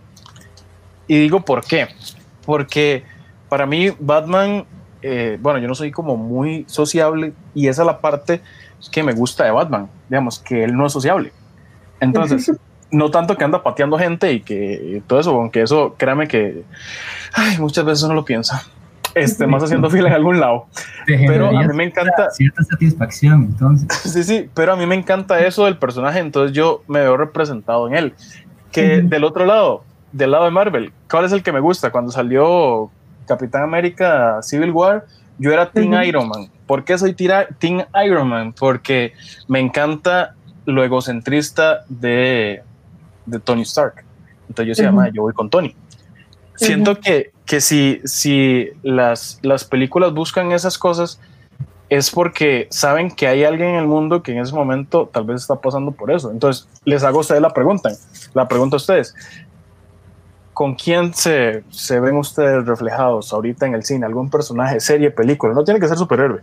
Y 1.07 1.19
digo, 1.19 1.41
¿por 1.41 1.63
qué? 1.63 1.89
Porque 2.45 3.03
para 3.49 3.65
mí 3.65 3.91
Batman, 3.99 4.65
eh, 5.01 5.37
bueno, 5.41 5.59
yo 5.59 5.67
no 5.67 5.75
soy 5.75 5.91
como 5.91 6.17
muy 6.17 6.65
sociable 6.67 7.33
y 7.53 7.67
esa 7.67 7.81
es 7.83 7.85
la 7.85 7.99
parte 7.99 8.41
que 8.91 9.03
me 9.03 9.13
gusta 9.13 9.43
de 9.43 9.51
Batman, 9.51 9.89
digamos, 10.09 10.39
que 10.39 10.63
él 10.63 10.75
no 10.75 10.85
es 10.85 10.93
sociable. 10.93 11.31
Entonces, 11.99 12.51
no 12.91 13.11
tanto 13.11 13.37
que 13.37 13.43
anda 13.43 13.63
pateando 13.63 13.97
gente 13.97 14.33
y 14.33 14.41
que 14.41 15.01
todo 15.07 15.19
eso, 15.19 15.31
aunque 15.31 15.61
eso, 15.61 15.95
créame 15.97 16.27
que 16.27 16.63
ay, 17.33 17.57
muchas 17.59 17.85
veces 17.85 18.03
uno 18.03 18.15
lo 18.15 18.25
piensa. 18.25 18.63
Este, 19.13 19.45
más 19.45 19.61
haciendo 19.61 19.89
fila 19.89 20.07
en 20.07 20.15
algún 20.15 20.39
lado. 20.39 20.67
Pero 21.05 21.49
a 21.49 21.63
mí 21.63 21.73
me 21.73 21.83
encanta. 21.83 22.29
Cierta 22.31 22.63
satisfacción, 22.63 23.43
entonces. 23.43 23.87
Sí, 24.03 24.23
sí, 24.23 24.49
pero 24.53 24.73
a 24.73 24.75
mí 24.75 24.85
me 24.85 24.95
encanta 24.95 25.39
eso 25.45 25.65
del 25.65 25.77
personaje, 25.77 26.19
entonces 26.19 26.55
yo 26.55 26.83
me 26.87 26.99
veo 26.99 27.17
representado 27.17 27.87
en 27.87 27.95
él. 27.95 28.13
Que 28.71 29.01
del 29.01 29.25
otro 29.25 29.45
lado, 29.45 29.83
del 30.13 30.31
lado 30.31 30.45
de 30.45 30.51
Marvel, 30.51 30.93
¿cuál 31.09 31.25
es 31.25 31.33
el 31.33 31.43
que 31.43 31.51
me 31.51 31.59
gusta? 31.59 31.91
Cuando 31.91 32.09
salió 32.11 32.89
Capitán 33.31 33.63
América 33.63 34.41
Civil 34.41 34.71
War, 34.71 35.05
yo 35.39 35.53
era 35.53 35.71
Team 35.71 35.93
Iron 36.03 36.27
Man. 36.27 36.49
¿Por 36.67 36.83
qué 36.83 36.97
soy 36.97 37.13
Team 37.13 37.85
Iron 38.05 38.27
Man? 38.27 38.51
Porque 38.51 39.13
me 39.47 39.61
encanta 39.61 40.35
lo 40.65 40.83
egocentrista 40.83 41.85
de, 41.87 42.61
de 43.25 43.39
Tony 43.39 43.61
Stark. 43.61 44.03
Entonces 44.49 44.67
yo 44.67 44.75
se 44.75 44.83
llama 44.83 45.09
Yo 45.13 45.21
voy 45.21 45.33
con 45.33 45.49
Tony. 45.49 45.73
Siento 46.55 46.99
que, 46.99 47.31
que 47.45 47.61
si, 47.61 48.01
si 48.03 48.67
las, 48.83 49.39
las 49.43 49.63
películas 49.63 50.13
buscan 50.13 50.51
esas 50.51 50.77
cosas 50.77 51.21
es 51.87 52.11
porque 52.11 52.67
saben 52.69 53.11
que 53.11 53.27
hay 53.27 53.45
alguien 53.45 53.69
en 53.69 53.75
el 53.75 53.87
mundo 53.87 54.21
que 54.23 54.33
en 54.33 54.39
ese 54.39 54.53
momento 54.53 55.09
tal 55.11 55.23
vez 55.23 55.41
está 55.41 55.55
pasando 55.55 55.91
por 55.91 56.11
eso. 56.11 56.31
Entonces 56.31 56.67
les 56.83 57.01
hago 57.03 57.19
a 57.19 57.21
ustedes 57.21 57.41
la 57.41 57.53
pregunta. 57.53 57.91
La 58.33 58.49
pregunta 58.49 58.75
a 58.75 58.77
ustedes. 58.77 59.15
¿Con 60.61 60.75
quién 60.75 61.11
se, 61.11 61.63
se, 61.71 61.99
ven 61.99 62.17
ustedes 62.17 62.63
reflejados 62.67 63.33
ahorita 63.33 63.65
en 63.65 63.73
el 63.73 63.83
cine? 63.83 64.05
¿Algún 64.05 64.29
personaje, 64.29 64.79
serie, 64.79 65.09
película? 65.09 65.55
No 65.55 65.63
tiene 65.63 65.79
que 65.79 65.87
ser 65.87 65.97
superhéroe. 65.97 66.41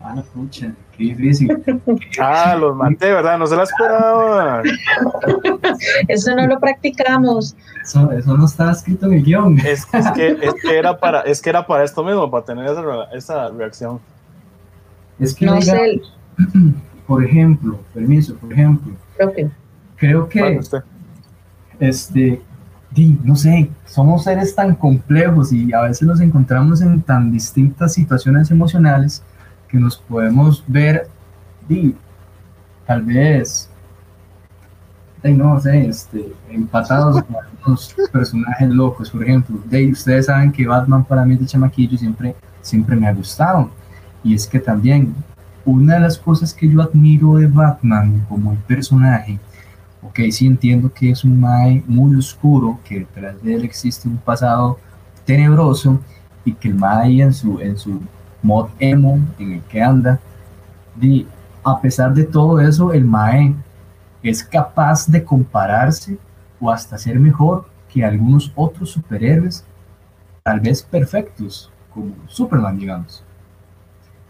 Ah, 0.00 0.22
pucha, 0.32 0.72
qué 0.96 1.02
difícil. 1.02 1.48
Ah, 2.20 2.54
los 2.54 2.76
maté, 2.76 3.12
¿verdad? 3.12 3.36
No 3.36 3.48
se 3.48 3.56
la 3.56 3.64
esperaba. 3.64 4.62
Eso 6.06 6.36
no 6.36 6.46
lo 6.46 6.60
practicamos. 6.60 7.56
Eso, 7.82 8.12
eso 8.12 8.36
no 8.36 8.44
estaba 8.44 8.70
escrito 8.70 9.06
en 9.06 9.14
el 9.14 9.24
guion. 9.24 9.58
Es, 9.58 9.88
es 9.92 10.10
que, 10.12 10.38
es, 10.40 10.54
que 10.62 10.78
era 10.78 10.96
para, 10.96 11.22
es 11.22 11.42
que 11.42 11.50
era 11.50 11.66
para 11.66 11.82
esto 11.82 12.04
mismo, 12.04 12.30
para 12.30 12.44
tener 12.44 12.64
esa, 12.66 12.82
esa 13.12 13.48
reacción. 13.48 13.98
Es 15.18 15.34
que, 15.34 15.46
No 15.46 15.54
diga, 15.54 15.74
sé, 15.74 16.00
por 17.08 17.24
ejemplo, 17.24 17.80
permiso, 17.92 18.36
por 18.36 18.52
ejemplo, 18.52 18.92
creo 19.96 20.28
que, 20.28 20.38
Bueno, 20.38 20.60
usted. 20.60 20.84
Este, 21.88 22.42
no 23.24 23.34
sé, 23.36 23.70
somos 23.86 24.24
seres 24.24 24.54
tan 24.54 24.74
complejos 24.74 25.52
y 25.52 25.72
a 25.72 25.82
veces 25.82 26.06
nos 26.06 26.20
encontramos 26.20 26.80
en 26.80 27.02
tan 27.02 27.30
distintas 27.30 27.94
situaciones 27.94 28.50
emocionales 28.50 29.22
que 29.68 29.78
nos 29.78 29.96
podemos 29.96 30.62
ver, 30.68 31.08
tal 32.86 33.02
vez, 33.02 33.68
no 35.24 35.58
sé, 35.60 35.86
este, 35.86 36.32
empatados 36.50 37.22
con 37.22 37.36
algunos 37.36 37.94
personajes 38.12 38.68
locos, 38.68 39.10
por 39.10 39.22
ejemplo. 39.22 39.58
De, 39.64 39.90
ustedes 39.90 40.26
saben 40.26 40.52
que 40.52 40.66
Batman 40.66 41.04
para 41.04 41.24
mí 41.24 41.36
de 41.36 41.46
chamaquillo 41.46 41.96
siempre, 41.96 42.36
siempre 42.60 42.94
me 42.94 43.08
ha 43.08 43.14
gustado. 43.14 43.70
Y 44.22 44.34
es 44.34 44.46
que 44.46 44.60
también 44.60 45.14
una 45.64 45.94
de 45.94 46.00
las 46.00 46.18
cosas 46.18 46.52
que 46.52 46.68
yo 46.68 46.82
admiro 46.82 47.36
de 47.36 47.46
Batman 47.46 48.24
como 48.28 48.52
el 48.52 48.58
personaje, 48.58 49.38
ok, 50.04 50.20
sí 50.30 50.46
entiendo 50.46 50.92
que 50.92 51.10
es 51.10 51.24
un 51.24 51.40
Mae 51.40 51.82
muy 51.86 52.14
oscuro, 52.16 52.78
que 52.84 53.00
detrás 53.00 53.42
de 53.42 53.54
él 53.54 53.64
existe 53.64 54.08
un 54.08 54.18
pasado 54.18 54.78
tenebroso 55.24 55.98
y 56.44 56.52
que 56.52 56.68
el 56.68 56.74
Mae 56.74 57.22
en 57.22 57.32
su, 57.32 57.58
en 57.60 57.76
su 57.76 58.00
mod 58.42 58.68
emo 58.78 59.18
en 59.38 59.52
el 59.54 59.62
que 59.62 59.82
anda, 59.82 60.20
di, 60.94 61.26
a 61.64 61.80
pesar 61.80 62.12
de 62.12 62.24
todo 62.24 62.60
eso, 62.60 62.92
el 62.92 63.04
Mae 63.04 63.54
es 64.22 64.44
capaz 64.44 65.06
de 65.06 65.24
compararse 65.24 66.18
o 66.60 66.70
hasta 66.70 66.98
ser 66.98 67.18
mejor 67.18 67.66
que 67.88 68.04
algunos 68.04 68.52
otros 68.54 68.90
superhéroes, 68.90 69.64
tal 70.42 70.60
vez 70.60 70.82
perfectos, 70.82 71.70
como 71.92 72.14
Superman, 72.26 72.78
digamos. 72.78 73.24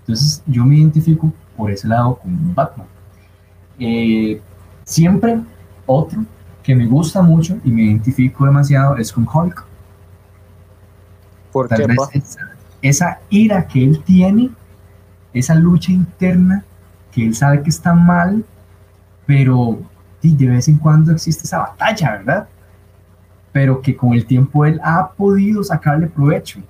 Entonces 0.00 0.43
yo 0.47 0.64
me 0.64 0.76
identifico 0.76 1.33
por 1.57 1.71
ese 1.71 1.88
lado 1.88 2.16
con 2.16 2.54
Batman. 2.54 2.87
Eh, 3.78 4.40
siempre 4.85 5.40
otro 5.87 6.25
que 6.62 6.75
me 6.75 6.87
gusta 6.87 7.23
mucho 7.23 7.59
y 7.64 7.71
me 7.71 7.83
identifico 7.83 8.47
demasiado 8.47 8.97
es 8.97 9.12
con 9.12 9.29
Hulk. 9.33 9.64
¿Por 11.53 11.69
Tal 11.69 11.79
qué, 11.79 11.87
vez 11.87 11.99
esa, 12.12 12.41
esa 12.83 13.19
ira 13.29 13.67
que 13.67 13.85
él 13.85 14.03
tiene, 14.03 14.50
esa 15.33 15.55
lucha 15.55 15.93
interna, 15.93 16.64
que 17.12 17.25
él 17.25 17.35
sabe 17.35 17.62
que 17.62 17.71
está 17.71 17.95
mal, 17.95 18.45
pero 19.26 19.79
sí, 20.21 20.35
de 20.35 20.49
vez 20.49 20.69
en 20.69 20.79
cuando 20.79 21.12
existe 21.12 21.45
esa 21.45 21.59
batalla, 21.59 22.12
¿verdad? 22.12 22.49
Pero 23.53 23.81
que 23.81 23.95
con 23.95 24.14
el 24.14 24.26
tiempo 24.26 24.64
él 24.64 24.81
ha 24.83 25.11
podido 25.11 25.62
sacarle 25.62 26.09
provecho. 26.09 26.61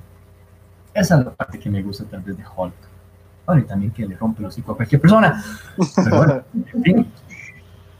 Esa 0.93 1.19
es 1.19 1.25
la 1.25 1.33
parte 1.33 1.59
que 1.59 1.71
me 1.71 1.83
gusta 1.83 2.05
tal 2.05 2.21
vez 2.21 2.37
de 2.37 2.45
Hulk. 2.45 2.75
Bueno, 3.47 3.63
y 3.63 3.65
también 3.65 3.93
que 3.93 4.07
le 4.07 4.17
rompe 4.17 4.41
el 4.41 4.47
hocico 4.47 4.73
a 4.73 4.77
cualquier 4.77 5.01
persona. 5.01 5.43
Pero 5.97 6.17
bueno, 6.17 6.43
en 6.75 6.83
fin, 6.83 7.13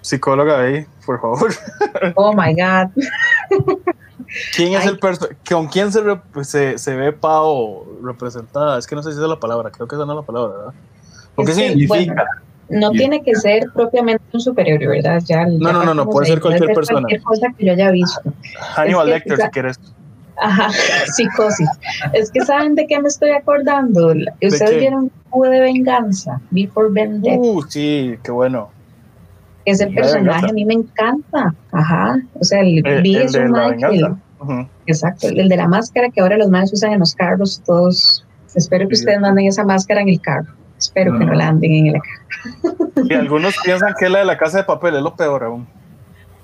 Psicóloga 0.05 0.61
ahí, 0.61 0.87
por 1.07 1.19
favor. 1.19 1.51
Oh 2.15 2.35
my 2.35 2.53
God. 2.53 2.91
¿Quién 4.55 4.75
es 4.75 4.83
Ay. 4.83 4.89
el 4.89 5.19
¿Con 5.49 5.69
quién 5.69 5.91
se, 5.91 6.03
se, 6.43 6.77
se 6.77 6.95
ve 6.95 7.13
Pau 7.13 7.87
representada? 8.03 8.79
Es 8.79 8.87
que 8.87 8.95
no 8.95 9.03
sé 9.03 9.13
si 9.13 9.19
es 9.19 9.27
la 9.27 9.41
palabra, 9.41 9.71
creo 9.71 9.89
que 9.89 9.97
esa 9.97 10.05
no 10.05 10.13
es 10.13 10.17
la 10.17 10.27
palabra, 10.27 10.57
¿verdad? 10.57 10.75
¿Por 11.35 11.47
qué 11.47 11.53
Es 11.53 11.59
que, 11.59 11.69
significa? 11.69 12.27
No 12.69 12.91
Bien. 12.91 13.11
tiene 13.11 13.23
que 13.23 13.35
ser 13.35 13.65
propiamente 13.73 14.23
un 14.33 14.41
superhéroe, 14.41 14.89
¿verdad? 14.89 15.23
Ya, 15.25 15.47
No, 15.47 15.59
ya 15.59 15.73
no, 15.73 15.85
no, 15.85 15.95
no, 15.95 16.11
puede 16.11 16.27
de 16.27 16.33
ser 16.33 16.43
cualquier 16.43 16.75
persona. 16.75 17.01
Cualquier 17.01 17.23
cosa 17.23 17.47
que 17.57 17.65
yo 17.65 17.73
haya 17.73 17.91
visto. 17.91 18.21
Hannibal 18.77 19.09
es 19.09 19.23
que 19.23 19.29
Lecter, 19.31 19.47
si 19.47 19.53
quieres. 19.53 19.81
Ajá, 20.37 20.69
psicosis. 21.15 21.69
Es 22.13 22.31
que 22.31 22.43
¿saben 22.43 22.75
de 22.75 22.87
qué 22.87 23.01
me 23.01 23.09
estoy 23.09 23.31
acordando? 23.31 24.13
Ustedes 24.43 24.81
vieron 24.81 25.11
V 25.31 25.49
de 25.49 25.61
Venganza, 25.61 26.41
Before 26.51 26.89
Vendetta. 26.91 27.39
Uh, 27.39 27.63
sí, 27.69 28.19
qué 28.23 28.31
bueno. 28.31 28.74
Ese 29.65 29.87
V 29.87 29.91
de 29.91 29.97
personaje 29.97 30.47
a 30.51 30.53
mí 30.53 30.65
me 30.65 30.75
encanta. 30.75 31.55
Ajá. 31.73 32.19
O 32.39 32.45
sea, 32.45 32.61
el, 32.61 32.87
Eh, 32.87 33.01
vi 33.03 33.17
el 33.17 33.23
es 33.23 33.33
de 33.33 33.45
un 33.45 33.53
la 33.53 33.75
que-. 33.77 34.67
Exacto, 34.87 35.29
el 35.29 35.49
de 35.49 35.57
la 35.57 35.67
máscara 35.69 36.11
que 36.11 36.21
ahora 36.21 36.37
los 36.37 36.51
más 36.51 36.73
usan 36.73 36.93
en 36.93 37.01
los 37.01 37.15
carros, 37.15 37.63
todos. 37.65 38.27
Espero 38.55 38.87
que 38.89 38.95
Sí. 38.97 39.03
ustedes 39.03 39.21
manden 39.21 39.47
esa 39.47 39.65
máscara 39.65 40.01
en 40.03 40.09
el 40.11 40.21
carro. 40.21 40.53
Espero 40.79 41.13
que 41.19 41.25
no 41.25 41.33
no. 41.33 41.35
la 41.35 41.49
anden 41.49 41.73
en 41.73 41.87
el 41.87 41.95
carro. 41.95 43.05
Y 43.09 43.15
algunos 43.15 43.55
piensan 43.65 43.95
que 43.99 44.05
es 44.07 44.11
la 44.11 44.19
de 44.19 44.25
la 44.27 44.37
casa 44.37 44.59
de 44.59 44.65
papel, 44.65 44.97
es 44.97 45.03
lo 45.03 45.15
peor 45.17 45.45
aún. 45.45 45.67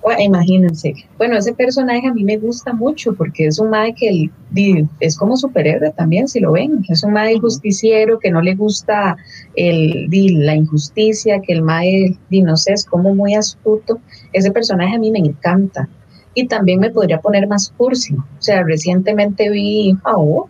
Bueno, 0.02 0.22
imagínense. 0.22 0.94
Bueno, 1.18 1.36
ese 1.36 1.52
personaje 1.52 2.08
a 2.08 2.14
mí 2.14 2.24
me 2.24 2.38
gusta 2.38 2.72
mucho 2.72 3.14
porque 3.14 3.46
es 3.46 3.58
un 3.58 3.68
mae 3.70 3.94
que 3.94 4.08
el- 4.08 4.88
es 4.98 5.16
como 5.16 5.36
superhéroe 5.36 5.90
también, 5.92 6.26
si 6.26 6.40
lo 6.40 6.52
ven. 6.52 6.84
Es 6.88 7.04
un 7.04 7.12
mae 7.12 7.38
justiciero 7.38 8.18
que 8.18 8.30
no 8.30 8.40
le 8.40 8.54
gusta 8.54 9.16
el, 9.56 10.08
la 10.44 10.54
injusticia, 10.56 11.40
que 11.42 11.52
el 11.52 11.62
mae, 11.62 12.16
no 12.30 12.56
sé, 12.56 12.72
es 12.72 12.84
como 12.84 13.14
muy 13.14 13.34
astuto. 13.34 14.00
Ese 14.32 14.50
personaje 14.50 14.96
a 14.96 14.98
mí 14.98 15.10
me 15.10 15.18
encanta. 15.18 15.88
Y 16.34 16.46
también 16.46 16.80
me 16.80 16.90
podría 16.90 17.20
poner 17.20 17.46
más 17.46 17.70
cursi. 17.76 18.14
O 18.14 18.24
sea, 18.42 18.62
recientemente 18.62 19.50
vi 19.50 19.96
oh, 20.04 20.48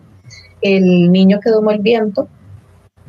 El 0.61 1.11
niño 1.11 1.39
que 1.43 1.49
domó 1.49 1.71
el 1.71 1.79
viento 1.79 2.27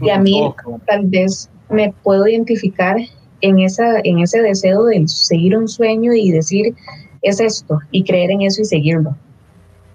y 0.00 0.10
a 0.10 0.18
mí 0.18 0.40
Oh, 0.66 0.80
tal 0.86 1.06
vez 1.06 1.50
me 1.70 1.92
puedo 2.02 2.26
identificar 2.26 2.96
en, 3.42 3.58
esa, 3.60 4.00
en 4.02 4.18
ese 4.20 4.40
deseo 4.40 4.84
de 4.84 5.06
seguir 5.06 5.56
un 5.56 5.68
sueño 5.68 6.12
y 6.14 6.30
decir, 6.30 6.74
es 7.20 7.40
esto, 7.40 7.78
y 7.90 8.04
creer 8.04 8.30
en 8.30 8.42
eso 8.42 8.62
y 8.62 8.64
seguirlo. 8.64 9.14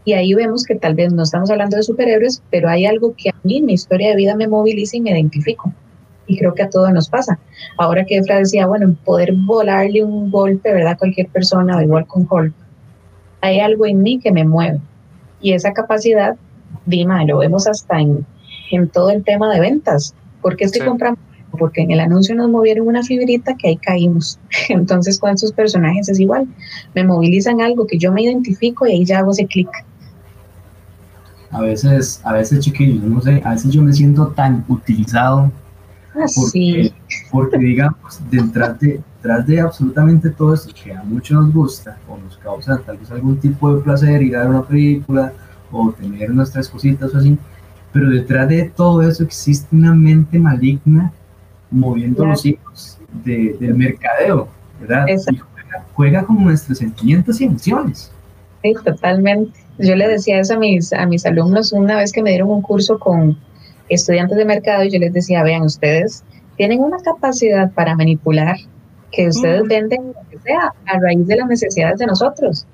Y 0.06 0.14
ahí 0.14 0.34
vemos 0.34 0.64
que 0.64 0.76
tal 0.76 0.96
vez 0.96 1.12
no 1.12 1.24
estamos 1.24 1.50
hablando 1.52 1.76
de 1.76 1.84
superhéroes, 1.84 2.42
pero 2.50 2.70
hay 2.70 2.86
algo 2.86 3.14
que 3.18 3.30
a 3.30 3.36
mí, 3.44 3.62
mi 3.62 3.74
historia 3.74 4.10
de 4.12 4.16
vida, 4.16 4.36
me 4.36 4.48
moviliza 4.48 4.96
y 4.98 5.02
me 5.02 5.12
identifico. 5.12 5.74
Y 6.28 6.38
creo 6.38 6.54
que 6.54 6.64
a 6.64 6.70
todos 6.70 6.92
nos 6.94 7.10
pasa. 7.10 7.40
Ahora 7.78 8.06
que 8.06 8.18
Efra 8.18 8.38
decía, 8.38 8.68
bueno, 8.68 8.96
poder 9.04 9.34
volarle 9.34 10.04
un 10.04 10.30
golpe, 10.32 10.72
¿verdad? 10.74 10.94
A 10.94 10.98
cualquier 10.98 11.28
persona, 11.28 11.78
o 11.78 11.82
igual 11.82 12.06
con 12.08 12.28
Hulk, 12.30 12.54
hay 13.42 13.60
algo 13.60 13.86
en 13.86 14.02
mí 14.02 14.20
que 14.20 14.32
me 14.32 14.46
mueve. 14.46 14.80
Y 15.42 15.54
esa 15.54 15.74
capacidad, 15.74 16.36
Dima, 16.86 17.24
lo 17.26 17.40
vemos 17.40 17.68
hasta 17.68 18.00
en, 18.00 18.26
en 18.72 18.90
todo 18.90 19.10
el 19.10 19.24
tema 19.24 19.54
de 19.54 19.60
ventas. 19.60 20.16
¿Por 20.42 20.56
qué 20.56 20.66
es 20.66 20.72
que 20.72 20.80
Sí. 20.80 20.86
compramos? 20.86 21.20
Porque 21.58 21.82
en 21.82 21.92
el 21.92 22.00
anuncio 22.00 22.36
nos 22.36 22.50
movieron 22.50 22.88
una 22.88 23.04
fibrita 23.04 23.56
que 23.56 23.70
ahí 23.70 23.78
caímos. 23.78 24.40
Entonces 24.70 25.20
con 25.20 25.32
estos 25.32 25.52
personajes 25.52 26.10
es 26.10 26.20
igual. 26.20 26.48
Me 26.96 27.04
movilizan 27.04 27.62
algo 27.62 27.88
que 27.88 27.98
yo 27.98 28.12
me 28.12 28.24
identifico 28.24 28.86
y 28.86 28.92
ahí 28.92 29.06
ya 29.06 29.20
hago 29.20 29.32
ese 29.32 29.46
clic. 29.46 29.70
a 31.52 31.62
veces, 31.62 32.22
a 32.24 32.34
veces 32.34 32.60
chiquillos, 32.60 33.04
no 33.04 33.22
sé, 33.22 33.42
a 33.44 33.52
veces 33.52 33.72
yo 33.72 33.82
me 33.82 33.94
siento 33.94 34.28
tan 34.28 34.66
utilizado 34.68 35.52
Así. 36.22 36.42
porque, 36.42 36.94
porque 37.32 37.58
digamos, 37.58 38.22
detrás 38.30 38.80
de, 38.80 39.02
detrás 39.16 39.48
de 39.48 39.62
absolutamente 39.62 40.30
todo 40.30 40.54
esto 40.54 40.74
que 40.74 40.94
a 40.94 41.04
muchos 41.04 41.38
nos 41.42 41.54
gusta 41.54 41.98
o 42.08 42.18
nos 42.18 42.38
causa 42.38 42.78
tal 42.86 42.98
vez 42.98 43.10
algún 43.12 43.38
tipo 43.38 43.74
de 43.74 43.82
placer 43.82 44.22
ir 44.22 44.36
a 44.36 44.42
ver 44.42 44.50
una 44.50 44.64
película 44.64 45.34
o 45.72 45.92
tener 45.92 46.30
nuestras 46.30 46.70
cositas 46.70 47.14
o 47.14 47.18
así, 47.18 47.38
pero 47.92 48.10
detrás 48.10 48.48
de 48.48 48.72
todo 48.76 49.02
eso 49.02 49.24
existe 49.24 49.76
una 49.76 49.94
mente 49.94 50.40
maligna 50.40 51.12
moviendo 51.72 52.18
Claro. 52.18 52.32
los 52.32 52.46
hilos 52.46 52.98
de- 53.24 53.56
del 53.60 53.76
mercadeo, 53.76 54.48
¿verdad? 54.80 55.06
Y 55.08 55.18
juega, 55.38 55.86
juega 55.94 56.24
con 56.26 56.44
nuestros 56.44 56.78
sentimientos 56.78 57.40
y 57.42 57.46
emociones. 57.46 58.12
Sí, 58.64 58.74
totalmente. 58.84 59.52
Yo 59.80 59.96
le 59.96 60.08
decía 60.08 60.40
eso 60.40 60.56
a 60.56 60.60
mis, 60.60 60.92
a 60.94 61.06
mis 61.06 61.26
alumnos 61.26 61.72
una 61.74 61.98
vez 61.98 62.12
que 62.12 62.24
me 62.24 62.32
dieron 62.32 62.50
un 62.50 62.62
curso 62.62 62.98
con 62.98 63.38
estudiantes 63.90 64.38
de 64.38 64.46
mercado 64.46 64.84
y 64.84 64.90
yo 64.92 65.00
les 65.00 65.14
decía, 65.14 65.44
vean, 65.44 65.62
ustedes 65.62 66.24
tienen 66.58 66.82
una 66.84 66.98
capacidad 66.98 67.72
para 67.72 67.96
manipular 67.96 68.58
que 69.12 69.28
ustedes 69.28 69.64
Mm. 69.64 69.68
venden 69.68 70.08
lo 70.08 70.30
que 70.30 70.40
sea 70.40 70.74
a 70.86 71.00
raíz 71.00 71.26
de 71.28 71.36
las 71.38 71.48
necesidades 71.48 72.00
de 72.00 72.08
nosotros. 72.08 72.66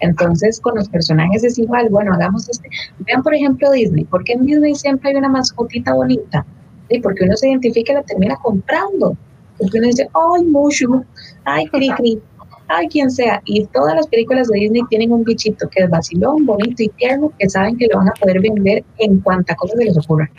Entonces, 0.00 0.60
con 0.60 0.74
los 0.76 0.88
personajes 0.88 1.44
es 1.44 1.58
igual. 1.58 1.88
Bueno, 1.90 2.14
hagamos 2.14 2.48
este. 2.48 2.68
Vean, 3.00 3.22
por 3.22 3.34
ejemplo, 3.34 3.70
Disney. 3.70 4.04
¿Por 4.04 4.24
qué 4.24 4.32
en 4.32 4.46
Disney 4.46 4.74
siempre 4.74 5.10
hay 5.10 5.16
una 5.16 5.28
mascotita 5.28 5.92
bonita? 5.94 6.44
Sí, 6.92 7.00
porque 7.00 7.24
uno 7.24 7.36
se 7.36 7.48
identifica 7.48 7.92
y 7.92 7.94
la 7.96 8.02
termina 8.02 8.36
comprando. 8.36 9.16
Porque 9.58 9.78
uno 9.78 9.86
dice, 9.86 10.08
ay, 10.12 10.44
Mushu, 10.44 11.04
ay, 11.44 11.66
Cri 11.68 11.88
Cri, 11.90 12.20
ay, 12.68 12.88
quien 12.88 13.10
sea. 13.10 13.40
Y 13.46 13.64
todas 13.66 13.94
las 13.94 14.06
películas 14.08 14.48
de 14.48 14.60
Disney 14.60 14.82
tienen 14.90 15.10
un 15.12 15.24
bichito 15.24 15.68
que 15.70 15.84
es 15.84 15.90
vacilón, 15.90 16.44
bonito 16.44 16.82
y 16.82 16.88
tierno, 16.90 17.32
que 17.38 17.48
saben 17.48 17.78
que 17.78 17.86
lo 17.90 17.98
van 17.98 18.08
a 18.08 18.12
poder 18.12 18.40
vender 18.40 18.84
en 18.98 19.20
cuanta 19.20 19.54
cosa 19.54 19.74
se 19.76 19.84
les 19.84 19.96
ocurra. 19.96 20.30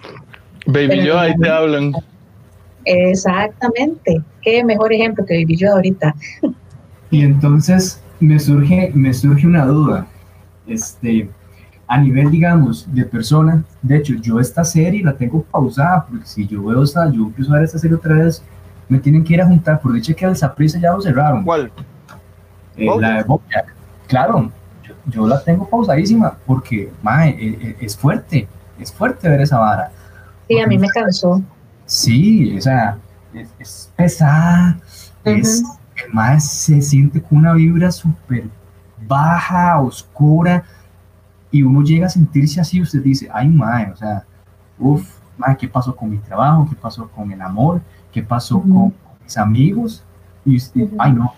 Baby 0.67 0.87
Pero 0.89 1.03
yo, 1.03 1.19
ahí 1.19 1.33
te 1.41 1.49
hablan. 1.49 1.93
Exactamente. 2.85 4.21
Qué 4.41 4.63
mejor 4.63 4.93
ejemplo 4.93 5.25
que 5.25 5.37
viví 5.37 5.55
yo 5.55 5.71
ahorita. 5.71 6.13
Y 7.09 7.21
entonces 7.21 8.01
me 8.19 8.39
surge, 8.39 8.91
me 8.93 9.13
surge 9.13 9.47
una 9.47 9.65
duda. 9.65 10.07
Este, 10.67 11.29
a 11.93 11.97
nivel, 11.99 12.31
digamos, 12.31 12.87
de 12.91 13.05
persona, 13.05 13.63
de 13.83 13.97
hecho, 13.97 14.15
yo 14.15 14.39
esta 14.39 14.63
serie 14.63 15.03
la 15.03 15.13
tengo 15.13 15.43
pausada, 15.43 16.07
porque 16.09 16.25
si 16.25 16.47
yo 16.47 16.63
veo 16.63 16.81
esta, 16.81 17.07
yo 17.11 17.25
empiezo 17.25 17.51
a 17.51 17.57
ver 17.57 17.65
esta 17.65 17.77
serie 17.77 17.95
otra 17.95 18.15
vez, 18.15 18.41
me 18.89 18.97
tienen 18.97 19.23
que 19.23 19.35
ir 19.35 19.41
a 19.43 19.45
juntar, 19.45 19.79
por 19.79 19.93
dicho 19.93 20.15
que 20.15 20.25
al 20.25 20.35
Saprissa 20.35 20.79
ya 20.79 20.91
lo 20.91 21.01
cerraron. 21.01 21.43
¿Cuál? 21.43 21.71
Eh, 22.77 22.87
la 22.99 23.17
de 23.17 23.23
Bojack. 23.25 23.75
Claro, 24.07 24.51
yo, 24.81 24.95
yo, 25.05 25.27
la 25.27 25.43
tengo 25.43 25.69
pausadísima, 25.69 26.35
porque, 26.47 26.91
mae, 27.03 27.37
es, 27.39 27.75
es 27.79 27.95
fuerte, 27.95 28.47
es 28.79 28.91
fuerte 28.91 29.29
ver 29.29 29.41
esa 29.41 29.59
vara. 29.59 29.91
Sí, 30.47 30.59
a 30.59 30.65
mí 30.65 30.79
me 30.79 30.87
cansó. 30.87 31.43
Sí, 31.85 32.57
o 32.57 32.61
sea, 32.61 32.97
es, 33.35 33.49
es 33.59 33.91
pesada, 33.95 34.79
uh 34.79 35.29
-huh. 35.29 35.39
es, 35.39 35.63
mae 36.11 36.39
se 36.39 36.81
siente 36.81 37.21
con 37.21 37.37
una 37.37 37.53
vibra 37.53 37.91
súper 37.91 38.45
baja, 39.07 39.79
oscura, 39.79 40.63
y 41.53 41.61
uno 41.61 41.83
llega 41.83 42.07
a 42.07 42.09
sentirse 42.09 42.59
así, 42.59 42.81
usted 42.81 43.03
dice, 43.03 43.29
ay, 43.31 43.47
mae, 43.47 43.91
o 43.91 43.95
sea, 43.95 44.25
uff, 44.79 45.07
mae, 45.37 45.55
¿qué 45.55 45.67
pasó 45.67 45.95
con 45.95 46.09
mi 46.09 46.17
trabajo? 46.17 46.65
¿Qué 46.67 46.75
pasó 46.75 47.07
con 47.07 47.31
el 47.31 47.39
amor? 47.41 47.79
¿Qué 48.11 48.23
pasó 48.23 48.57
uh 48.57 48.65
-huh. 48.65 48.73
con 48.73 48.93
mis 49.23 49.37
amigos? 49.37 50.03
Y 50.43 50.57
usted, 50.57 50.81
uh 50.81 50.89
-huh. 50.89 50.95
ay, 50.97 51.13
no, 51.13 51.31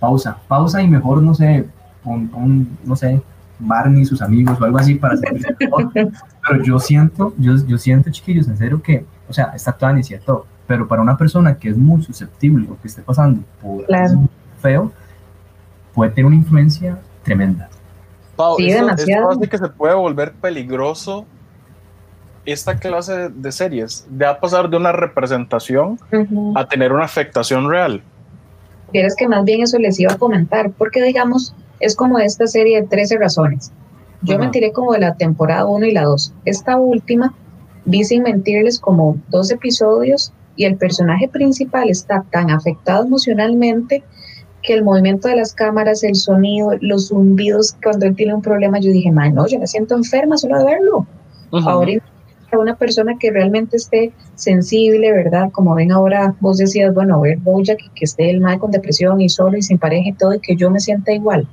pausa, 0.00 0.36
pausa 0.48 0.82
y 0.82 0.88
mejor, 0.88 1.22
no 1.22 1.34
sé, 1.34 1.68
con, 2.02 2.26
con 2.26 2.68
no 2.84 2.96
sé, 2.96 3.22
Barney 3.60 4.02
y 4.02 4.04
sus 4.06 4.20
amigos 4.20 4.60
o 4.60 4.64
algo 4.64 4.78
así 4.78 4.96
para 4.96 5.16
sentirse 5.16 5.54
mejor. 5.60 5.92
Pero 5.94 6.64
yo 6.64 6.80
siento, 6.80 7.32
yo, 7.38 7.54
yo 7.64 7.78
siento, 7.78 8.10
chiquillos, 8.10 8.48
en 8.48 8.56
serio 8.56 8.82
que, 8.82 9.06
o 9.28 9.32
sea, 9.32 9.52
está 9.54 9.70
toda 9.70 9.96
y 9.96 10.02
cierto, 10.02 10.46
pero 10.66 10.88
para 10.88 11.00
una 11.00 11.16
persona 11.16 11.54
que 11.54 11.68
es 11.68 11.76
muy 11.76 12.02
susceptible 12.02 12.66
o 12.68 12.76
que 12.80 12.88
esté 12.88 13.02
pasando 13.02 13.44
por 13.62 13.86
claro. 13.86 14.28
feo, 14.60 14.92
puede 15.94 16.10
tener 16.10 16.26
una 16.26 16.36
influencia 16.36 16.98
tremenda. 17.22 17.69
Pau, 18.40 18.56
sí, 18.56 18.70
esto, 18.70 18.88
hace 19.28 19.48
que 19.48 19.58
se 19.58 19.68
puede 19.68 19.94
volver 19.94 20.32
peligroso 20.32 21.26
esta 22.46 22.78
clase 22.78 23.28
de 23.28 23.52
series, 23.52 24.06
de 24.08 24.24
a 24.24 24.40
pasar 24.40 24.70
de 24.70 24.78
una 24.78 24.92
representación 24.92 25.98
uh 26.10 26.16
-huh. 26.16 26.52
a 26.56 26.66
tener 26.66 26.90
una 26.92 27.04
afectación 27.04 27.68
real. 27.68 28.02
Quieres 28.92 29.14
que 29.14 29.28
más 29.28 29.44
bien 29.44 29.62
eso 29.62 29.78
les 29.78 30.00
iba 30.00 30.12
a 30.12 30.16
comentar, 30.16 30.70
porque 30.70 31.02
digamos, 31.02 31.54
es 31.80 31.94
como 31.94 32.18
esta 32.18 32.46
serie 32.46 32.80
de 32.80 32.88
13 32.88 33.18
razones. 33.18 33.72
Yo 34.22 34.36
uh 34.36 34.38
-huh. 34.38 34.46
me 34.46 34.50
tiré 34.50 34.72
como 34.72 34.92
de 34.94 35.00
la 35.00 35.14
temporada 35.16 35.66
1 35.66 35.86
y 35.86 35.92
la 35.92 36.04
2. 36.04 36.32
Esta 36.46 36.78
última, 36.78 37.34
vi 37.84 38.04
sin 38.04 38.22
mentirles 38.22 38.80
como 38.80 39.18
dos 39.28 39.50
episodios 39.50 40.32
y 40.56 40.64
el 40.64 40.76
personaje 40.76 41.28
principal 41.28 41.90
está 41.90 42.24
tan 42.30 42.50
afectado 42.50 43.04
emocionalmente 43.04 44.02
que 44.62 44.74
el 44.74 44.84
movimiento 44.84 45.28
de 45.28 45.36
las 45.36 45.54
cámaras, 45.54 46.02
el 46.04 46.14
sonido, 46.14 46.72
los 46.80 47.08
zumbidos, 47.08 47.76
cuando 47.82 48.06
él 48.06 48.14
tiene 48.14 48.34
un 48.34 48.42
problema, 48.42 48.78
yo 48.78 48.92
dije, 48.92 49.10
man, 49.10 49.34
no, 49.34 49.46
yo 49.46 49.58
me 49.58 49.66
siento 49.66 49.96
enferma 49.96 50.36
solo 50.36 50.58
de 50.58 50.64
verlo. 50.64 51.06
Uh 51.50 51.58
-huh. 51.58 51.70
Ahora 51.70 51.92
a 52.52 52.58
una 52.58 52.74
persona 52.74 53.16
que 53.18 53.30
realmente 53.30 53.76
esté 53.76 54.12
sensible, 54.34 55.12
¿verdad? 55.12 55.50
Como 55.52 55.74
ven 55.74 55.92
ahora, 55.92 56.34
vos 56.40 56.58
decías, 56.58 56.92
bueno, 56.94 57.20
ver 57.20 57.38
Bojack, 57.38 57.78
que 57.94 58.04
esté 58.04 58.30
el 58.30 58.40
mal 58.40 58.58
con 58.58 58.70
depresión 58.70 59.20
y 59.20 59.28
solo 59.28 59.56
y 59.56 59.62
sin 59.62 59.78
pareja 59.78 60.08
y 60.08 60.12
todo, 60.12 60.34
y 60.34 60.40
que 60.40 60.56
yo 60.56 60.70
me 60.70 60.80
sienta 60.80 61.12
igual. 61.12 61.46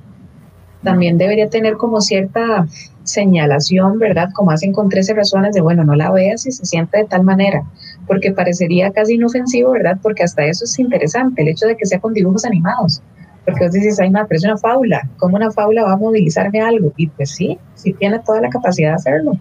También 0.82 1.18
debería 1.18 1.48
tener 1.50 1.76
como 1.76 2.00
cierta 2.00 2.66
señalación, 3.08 3.98
¿verdad? 3.98 4.28
Como 4.34 4.50
hacen 4.50 4.72
con 4.72 4.88
13 4.88 5.14
razones 5.14 5.54
de, 5.54 5.60
bueno, 5.60 5.84
no 5.84 5.94
la 5.94 6.10
veas 6.10 6.46
y 6.46 6.52
se 6.52 6.64
siente 6.64 6.98
de 6.98 7.04
tal 7.04 7.24
manera, 7.24 7.62
porque 8.06 8.32
parecería 8.32 8.90
casi 8.92 9.14
inofensivo, 9.14 9.72
¿verdad? 9.72 9.98
Porque 10.02 10.22
hasta 10.22 10.44
eso 10.44 10.64
es 10.64 10.78
interesante, 10.78 11.42
el 11.42 11.48
hecho 11.48 11.66
de 11.66 11.76
que 11.76 11.86
sea 11.86 12.00
con 12.00 12.12
dibujos 12.12 12.44
animados. 12.44 13.02
Porque 13.44 13.64
vos 13.64 13.72
dices, 13.72 13.98
ay, 13.98 14.10
no, 14.10 14.26
pero 14.28 14.38
es 14.38 14.44
una 14.44 14.58
fábula, 14.58 15.08
¿cómo 15.16 15.36
una 15.36 15.50
fábula 15.50 15.84
va 15.84 15.92
a 15.92 15.96
movilizarme 15.96 16.60
algo? 16.60 16.92
Y 16.96 17.06
pues 17.08 17.30
sí, 17.30 17.58
sí 17.74 17.94
tiene 17.94 18.18
toda 18.20 18.40
la 18.40 18.50
capacidad 18.50 18.90
de 18.90 18.94
hacerlo. 18.96 19.32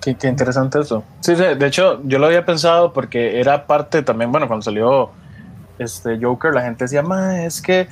Qué, 0.00 0.14
qué, 0.16 0.28
interesante 0.28 0.80
eso. 0.80 1.04
Sí, 1.20 1.36
sí, 1.36 1.42
de 1.42 1.66
hecho, 1.66 2.00
yo 2.04 2.18
lo 2.18 2.26
había 2.26 2.44
pensado 2.44 2.92
porque 2.92 3.38
era 3.38 3.66
parte 3.66 4.02
también, 4.02 4.32
bueno, 4.32 4.48
cuando 4.48 4.62
salió 4.62 5.10
este 5.78 6.18
Joker, 6.20 6.54
la 6.54 6.62
gente 6.62 6.84
decía, 6.84 7.02
ma, 7.02 7.44
es 7.44 7.60
que 7.60 7.88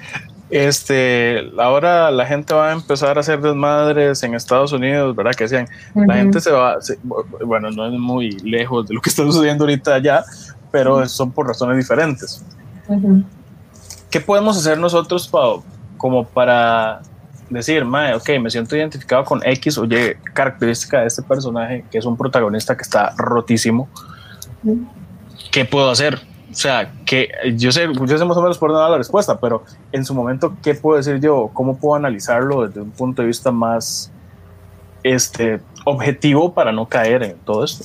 este, 0.51 1.51
ahora 1.59 2.11
la 2.11 2.25
gente 2.27 2.55
va 2.55 2.71
a 2.71 2.73
empezar 2.73 3.17
a 3.17 3.21
hacer 3.21 3.41
desmadres 3.41 4.23
en 4.23 4.35
Estados 4.35 4.73
Unidos, 4.73 5.15
¿verdad? 5.15 5.33
Que 5.35 5.45
decían, 5.45 5.69
uh 5.95 6.01
-huh. 6.01 6.07
la 6.07 6.15
gente 6.17 6.41
se 6.41 6.51
va, 6.51 6.81
se, 6.81 6.99
bueno, 7.45 7.71
no 7.71 7.87
es 7.87 7.93
muy 7.93 8.31
lejos 8.41 8.87
de 8.89 8.95
lo 8.95 9.01
que 9.01 9.11
está 9.11 9.25
sucediendo 9.25 9.65
ahorita 9.65 9.95
allá, 9.95 10.25
pero 10.71 10.97
uh 10.97 11.01
-huh. 11.01 11.07
son 11.09 11.33
por 11.33 11.47
razones 11.47 11.77
diferentes. 11.77 12.45
Uh 12.89 12.95
-huh. 12.95 13.25
¿Qué 14.11 14.21
podemos 14.21 14.57
hacer 14.57 14.79
nosotros, 14.79 15.29
Pau, 15.29 15.63
como 15.99 16.25
para 16.25 17.03
decir, 17.51 17.85
mae, 17.85 18.15
ok, 18.15 18.29
me 18.41 18.51
siento 18.51 18.77
identificado 18.77 19.25
con 19.25 19.41
X 19.45 19.79
o 19.79 19.85
Y 19.85 20.15
característica 20.33 21.01
de 21.01 21.07
este 21.07 21.23
personaje, 21.23 21.85
que 21.91 21.99
es 21.99 22.05
un 22.05 22.17
protagonista 22.17 22.77
que 22.77 22.83
está 22.83 23.15
rotísimo. 23.17 23.89
¿Qué 25.51 25.65
puedo 25.65 25.91
hacer? 25.91 26.21
O 26.51 26.55
sea, 26.55 26.93
que 27.05 27.29
yo 27.57 27.71
sé, 27.71 27.87
yo 28.07 28.19
sé 28.19 28.25
más 28.25 28.37
o 28.37 28.43
menos 28.43 28.57
por 28.57 28.73
nada 28.73 28.89
la 28.89 28.99
respuesta, 28.99 29.39
pero 29.39 29.65
en 29.93 30.05
su 30.05 30.15
momento, 30.15 30.57
¿qué 30.63 30.75
puedo 30.75 30.97
decir 30.97 31.21
yo? 31.21 31.51
¿Cómo 31.53 31.77
puedo 31.77 31.95
analizarlo 31.95 32.67
desde 32.67 32.81
un 32.81 32.91
punto 32.91 33.23
de 33.23 33.29
vista 33.29 33.51
más 33.51 34.11
este, 35.03 35.61
objetivo 35.85 36.55
para 36.55 36.73
no 36.73 36.87
caer 36.87 37.23
en 37.23 37.37
todo 37.45 37.65
esto? 37.65 37.85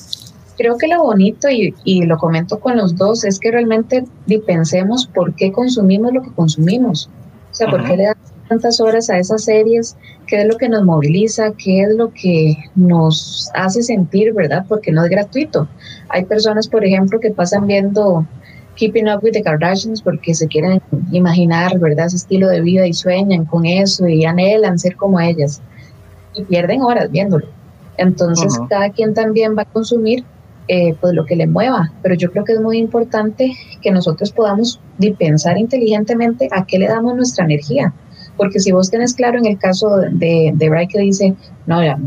Creo 0.56 0.78
que 0.78 0.88
lo 0.88 1.02
bonito, 1.02 1.50
y, 1.50 1.74
y 1.84 2.06
lo 2.06 2.16
comento 2.16 2.58
con 2.58 2.76
los 2.76 2.96
dos, 2.96 3.24
es 3.24 3.38
que 3.38 3.50
realmente 3.50 4.04
pensemos 4.46 5.06
por 5.06 5.34
qué 5.34 5.52
consumimos 5.52 6.12
lo 6.12 6.22
que 6.22 6.32
consumimos. 6.32 7.10
O 7.50 7.54
sea, 7.54 7.66
uh 7.66 7.70
-huh. 7.70 7.72
por 7.72 7.84
qué 7.84 7.96
le 7.96 8.04
damos 8.04 8.32
tantas 8.48 8.80
horas 8.80 9.10
a 9.10 9.18
esas 9.18 9.44
series, 9.44 9.96
qué 10.26 10.42
es 10.42 10.46
lo 10.46 10.56
que 10.56 10.68
nos 10.68 10.84
moviliza, 10.84 11.52
qué 11.52 11.82
es 11.82 11.94
lo 11.94 12.10
que 12.12 12.56
nos 12.76 13.50
hace 13.54 13.82
sentir, 13.82 14.32
¿verdad? 14.32 14.64
Porque 14.68 14.92
no 14.92 15.04
es 15.04 15.10
gratuito. 15.10 15.68
Hay 16.08 16.24
personas, 16.24 16.68
por 16.68 16.84
ejemplo, 16.84 17.20
que 17.20 17.30
pasan 17.30 17.66
viendo 17.66 18.26
Keeping 18.76 19.08
Up 19.08 19.22
with 19.22 19.32
the 19.32 19.42
Kardashians 19.42 20.02
porque 20.02 20.34
se 20.34 20.46
quieren 20.46 20.80
imaginar, 21.12 21.78
¿verdad? 21.78 22.06
Ese 22.06 22.16
estilo 22.16 22.48
de 22.48 22.60
vida 22.60 22.86
y 22.86 22.92
sueñan 22.92 23.44
con 23.44 23.64
eso 23.66 24.06
y 24.08 24.24
anhelan 24.24 24.78
ser 24.78 24.96
como 24.96 25.20
ellas 25.20 25.62
y 26.34 26.42
pierden 26.44 26.82
horas 26.82 27.10
viéndolo. 27.10 27.46
Entonces, 27.96 28.58
uh 28.58 28.62
-huh. 28.62 28.68
cada 28.68 28.90
quien 28.90 29.14
también 29.14 29.56
va 29.56 29.62
a 29.62 29.66
consumir 29.66 30.24
eh, 30.66 30.94
pues 30.98 31.12
lo 31.12 31.26
que 31.26 31.36
le 31.36 31.46
mueva, 31.46 31.92
pero 32.02 32.14
yo 32.14 32.30
creo 32.30 32.42
que 32.42 32.54
es 32.54 32.60
muy 32.60 32.78
importante 32.78 33.52
que 33.82 33.90
nosotros 33.90 34.32
podamos 34.32 34.80
pensar 35.18 35.58
inteligentemente 35.58 36.48
a 36.52 36.64
qué 36.64 36.78
le 36.78 36.88
damos 36.88 37.14
nuestra 37.16 37.44
energía, 37.44 37.92
porque 38.38 38.58
si 38.58 38.72
vos 38.72 38.90
tenés 38.90 39.12
claro 39.12 39.36
en 39.36 39.44
el 39.44 39.58
caso 39.58 39.98
de, 39.98 40.52
de 40.54 40.70
Bright 40.70 40.90
que 40.90 41.00
dice, 41.00 41.34
no, 41.66 41.84
ya, 41.84 41.98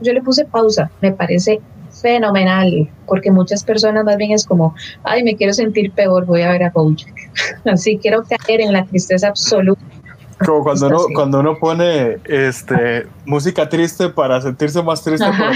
yo 0.00 0.12
le 0.12 0.22
puse 0.22 0.44
pausa, 0.44 0.92
me 1.00 1.10
parece 1.10 1.60
fenomenal, 2.04 2.86
porque 3.06 3.30
muchas 3.30 3.64
personas 3.64 4.04
más 4.04 4.18
bien 4.18 4.32
es 4.32 4.44
como, 4.44 4.74
ay, 5.04 5.24
me 5.24 5.36
quiero 5.36 5.54
sentir 5.54 5.90
peor, 5.92 6.26
voy 6.26 6.42
a 6.42 6.50
ver 6.50 6.64
a 6.64 6.70
Bojack, 6.70 7.14
así 7.64 7.96
quiero 7.96 8.22
caer 8.24 8.60
en 8.60 8.74
la 8.74 8.84
tristeza 8.84 9.28
absoluta. 9.28 9.80
Como 10.44 10.62
cuando 10.64 10.88
uno, 10.88 10.98
cuando 11.14 11.40
uno 11.40 11.56
pone 11.58 12.18
este, 12.24 13.06
música 13.24 13.66
triste 13.66 14.10
para 14.10 14.38
sentirse 14.42 14.82
más 14.82 15.02
triste 15.02 15.24
Ajá. 15.24 15.52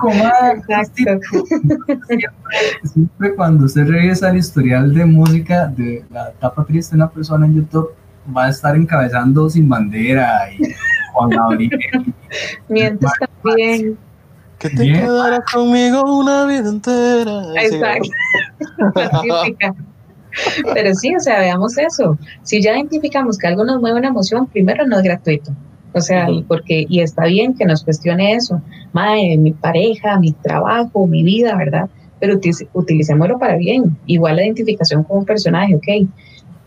por 0.00 0.16
la 0.16 0.82
tristeza. 0.82 1.18
siempre, 2.08 2.40
siempre 2.82 3.34
cuando 3.36 3.68
se 3.68 3.84
regresa 3.84 4.30
al 4.30 4.38
historial 4.38 4.92
de 4.92 5.04
música 5.04 5.66
de 5.68 6.04
la 6.10 6.30
etapa 6.30 6.64
triste 6.64 6.96
de 6.96 7.02
una 7.02 7.10
persona 7.10 7.46
en 7.46 7.56
YouTube, 7.56 7.90
va 8.36 8.46
a 8.46 8.48
estar 8.48 8.74
encabezando 8.74 9.48
sin 9.48 9.68
bandera 9.68 10.52
y 10.52 10.74
Juan 11.12 11.30
Gabriel. 11.30 11.78
Mientras 12.68 13.12
también. 13.44 13.96
Que 14.62 14.70
te 14.70 14.82
Bien. 14.84 15.00
quedarás 15.00 15.40
conmigo 15.52 16.02
una 16.20 16.46
vida 16.46 16.68
entera. 16.68 17.42
Exacto. 17.60 18.10
Pero 20.74 20.94
sí, 20.94 21.14
o 21.14 21.20
sea, 21.20 21.40
veamos 21.40 21.76
eso. 21.76 22.16
Si 22.42 22.62
ya 22.62 22.72
identificamos 22.72 23.36
que 23.36 23.48
algo 23.48 23.64
nos 23.64 23.80
mueve 23.80 23.98
una 23.98 24.08
emoción, 24.08 24.46
primero 24.46 24.86
no 24.86 24.98
es 24.98 25.02
gratuito. 25.02 25.52
O 25.92 26.00
sea, 26.00 26.30
uh 26.30 26.34
-huh. 26.34 26.46
porque, 26.46 26.86
y 26.88 27.00
está 27.00 27.24
bien 27.24 27.54
que 27.54 27.66
nos 27.66 27.84
cuestione 27.84 28.34
eso. 28.34 28.62
Mae, 28.92 29.36
mi 29.36 29.52
pareja, 29.52 30.18
mi 30.18 30.32
trabajo, 30.32 31.06
mi 31.06 31.22
vida, 31.24 31.56
¿verdad? 31.56 31.90
Pero 32.20 32.38
utilicémoslo 32.72 33.38
para 33.38 33.56
bien. 33.56 33.98
Igual 34.06 34.36
la 34.36 34.44
identificación 34.44 35.02
con 35.04 35.18
un 35.18 35.24
personaje, 35.24 35.74
ok 35.74 36.08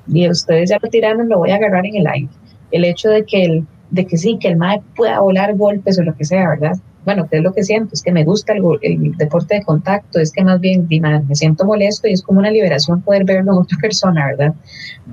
y 0.08 0.30
ustedes 0.30 0.70
ya 0.70 0.78
lo 0.82 0.90
tiraron, 0.90 1.30
lo 1.30 1.40
voy 1.40 1.52
a 1.52 1.56
agarrar 1.56 1.86
en 1.86 1.96
el 1.96 2.08
aire. 2.08 2.30
El 2.72 2.86
hecho 2.86 3.10
de 3.10 3.26
que, 3.26 3.44
el, 3.44 3.68
de 3.90 4.06
que 4.06 4.18
sí, 4.18 4.38
que 4.40 4.50
el 4.50 4.58
MAE 4.58 4.82
pueda 4.96 5.20
volar 5.20 5.56
golpes 5.56 5.98
o 6.00 6.04
lo 6.04 6.16
que 6.16 6.26
sea, 6.26 6.50
¿verdad? 6.50 6.78
Bueno, 7.06 7.28
¿qué 7.30 7.38
es 7.38 7.44
lo 7.44 7.54
que 7.54 7.64
siento? 7.64 7.92
Es 7.94 8.02
que 8.02 8.12
me 8.12 8.24
gusta 8.24 8.54
el, 8.54 8.64
el 8.82 9.16
deporte 9.18 9.56
de 9.56 9.64
contacto, 9.64 10.20
es 10.20 10.32
que 10.32 10.44
más 10.44 10.60
bien 10.60 10.88
me 10.90 11.36
siento 11.36 11.64
molesto 11.64 12.08
y 12.08 12.14
es 12.14 12.24
como 12.24 12.40
una 12.40 12.50
liberación 12.50 13.02
poder 13.02 13.24
verlo 13.24 13.54
en 13.54 13.60
otra 13.60 13.78
persona, 13.82 14.26
¿verdad? 14.28 14.54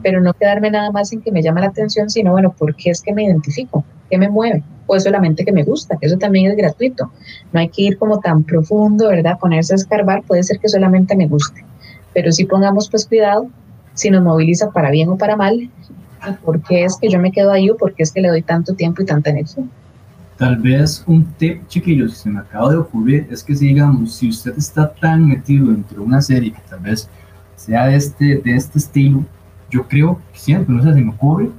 Pero 0.02 0.20
no 0.20 0.32
quedarme 0.32 0.70
nada 0.70 0.90
más 0.90 1.12
en 1.12 1.20
que 1.20 1.30
me 1.30 1.42
llama 1.42 1.60
la 1.60 1.68
atención, 1.68 2.08
sino, 2.10 2.32
bueno, 2.32 2.52
¿por 2.52 2.74
qué 2.74 2.90
es 2.90 3.02
que 3.02 3.12
me 3.12 3.24
identifico? 3.24 3.84
¿Qué 4.10 4.18
me 4.18 4.28
mueve? 4.28 4.62
O 4.86 4.96
es 4.96 5.04
solamente 5.04 5.44
que 5.44 5.52
me 5.52 5.62
gusta, 5.62 5.96
que 6.00 6.06
eso 6.06 6.18
también 6.18 6.50
es 6.50 6.56
gratuito. 6.56 7.12
No 7.52 7.60
hay 7.60 7.68
que 7.68 7.82
ir 7.82 7.98
como 7.98 8.18
tan 8.20 8.42
profundo, 8.42 9.08
¿verdad? 9.08 9.38
Ponerse 9.38 9.74
a 9.74 9.76
escarbar, 9.76 10.22
puede 10.22 10.42
ser 10.42 10.58
que 10.58 10.68
solamente 10.68 11.14
me 11.14 11.28
guste. 11.28 11.64
Pero 12.14 12.32
si 12.32 12.44
pongamos 12.44 12.90
pues 12.90 13.06
cuidado 13.06 13.48
si 13.94 14.10
nos 14.10 14.22
moviliza 14.22 14.70
para 14.70 14.90
bien 14.90 15.08
o 15.10 15.18
para 15.18 15.36
mal, 15.36 15.70
por 16.44 16.62
qué 16.62 16.84
es 16.84 16.96
que 16.96 17.08
yo 17.08 17.18
me 17.18 17.32
quedo 17.32 17.50
ahí 17.50 17.70
o 17.70 17.76
por 17.76 17.94
qué 17.94 18.02
es 18.02 18.12
que 18.12 18.20
le 18.20 18.28
doy 18.28 18.42
tanto 18.42 18.74
tiempo 18.74 19.02
y 19.02 19.06
tanta 19.06 19.30
energía. 19.30 19.64
Tal 20.36 20.56
vez 20.56 21.04
un 21.06 21.24
tip, 21.24 21.66
chiquillos, 21.68 22.12
que 22.12 22.18
se 22.18 22.30
me 22.30 22.40
acaba 22.40 22.70
de 22.70 22.76
ocurrir, 22.76 23.28
es 23.30 23.44
que 23.44 23.54
si 23.54 23.68
digamos, 23.68 24.14
si 24.14 24.28
usted 24.28 24.56
está 24.56 24.92
tan 24.92 25.28
metido 25.28 25.68
dentro 25.68 25.98
de 25.98 26.06
una 26.06 26.20
serie 26.20 26.52
que 26.52 26.60
tal 26.68 26.80
vez 26.80 27.08
sea 27.56 27.86
de 27.86 27.96
este, 27.96 28.36
de 28.38 28.56
este 28.56 28.78
estilo, 28.78 29.24
yo 29.70 29.86
creo 29.86 30.20
que 30.32 30.38
siempre, 30.38 30.74
no 30.74 30.82
sé, 30.82 30.92
se 30.92 31.00
me 31.00 31.10
ocurre 31.10 31.50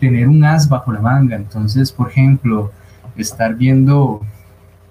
tener 0.00 0.28
un 0.28 0.44
as 0.44 0.68
bajo 0.68 0.92
la 0.92 1.00
manga. 1.00 1.36
Entonces, 1.36 1.92
por 1.92 2.10
ejemplo, 2.10 2.72
estar 3.16 3.54
viendo 3.54 4.20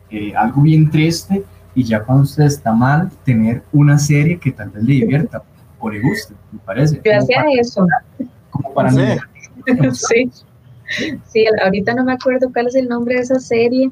eh, 0.09 0.33
algo 0.35 0.61
bien 0.61 0.89
triste 0.89 1.43
y 1.75 1.83
ya 1.83 2.03
cuando 2.03 2.23
usted 2.23 2.45
está 2.45 2.73
mal, 2.73 3.11
tener 3.23 3.63
una 3.71 3.97
serie 3.97 4.37
que 4.37 4.51
tal 4.51 4.69
vez 4.69 4.83
le 4.83 4.93
divierta 4.93 5.43
o 5.79 5.89
le 5.89 6.01
guste, 6.01 6.33
me 6.51 6.59
parece. 6.59 7.01
Yo 7.03 7.17
hacía 7.17 7.43
eso. 7.59 7.85
Como 8.49 8.73
para 8.73 8.91
Sí. 8.91 9.05
sí. 9.93 10.31
Sí, 11.25 11.45
ahorita 11.63 11.93
no 11.93 12.03
me 12.03 12.13
acuerdo 12.13 12.51
cuál 12.51 12.67
es 12.67 12.75
el 12.75 12.87
nombre 12.87 13.15
de 13.15 13.21
esa 13.21 13.39
serie. 13.39 13.91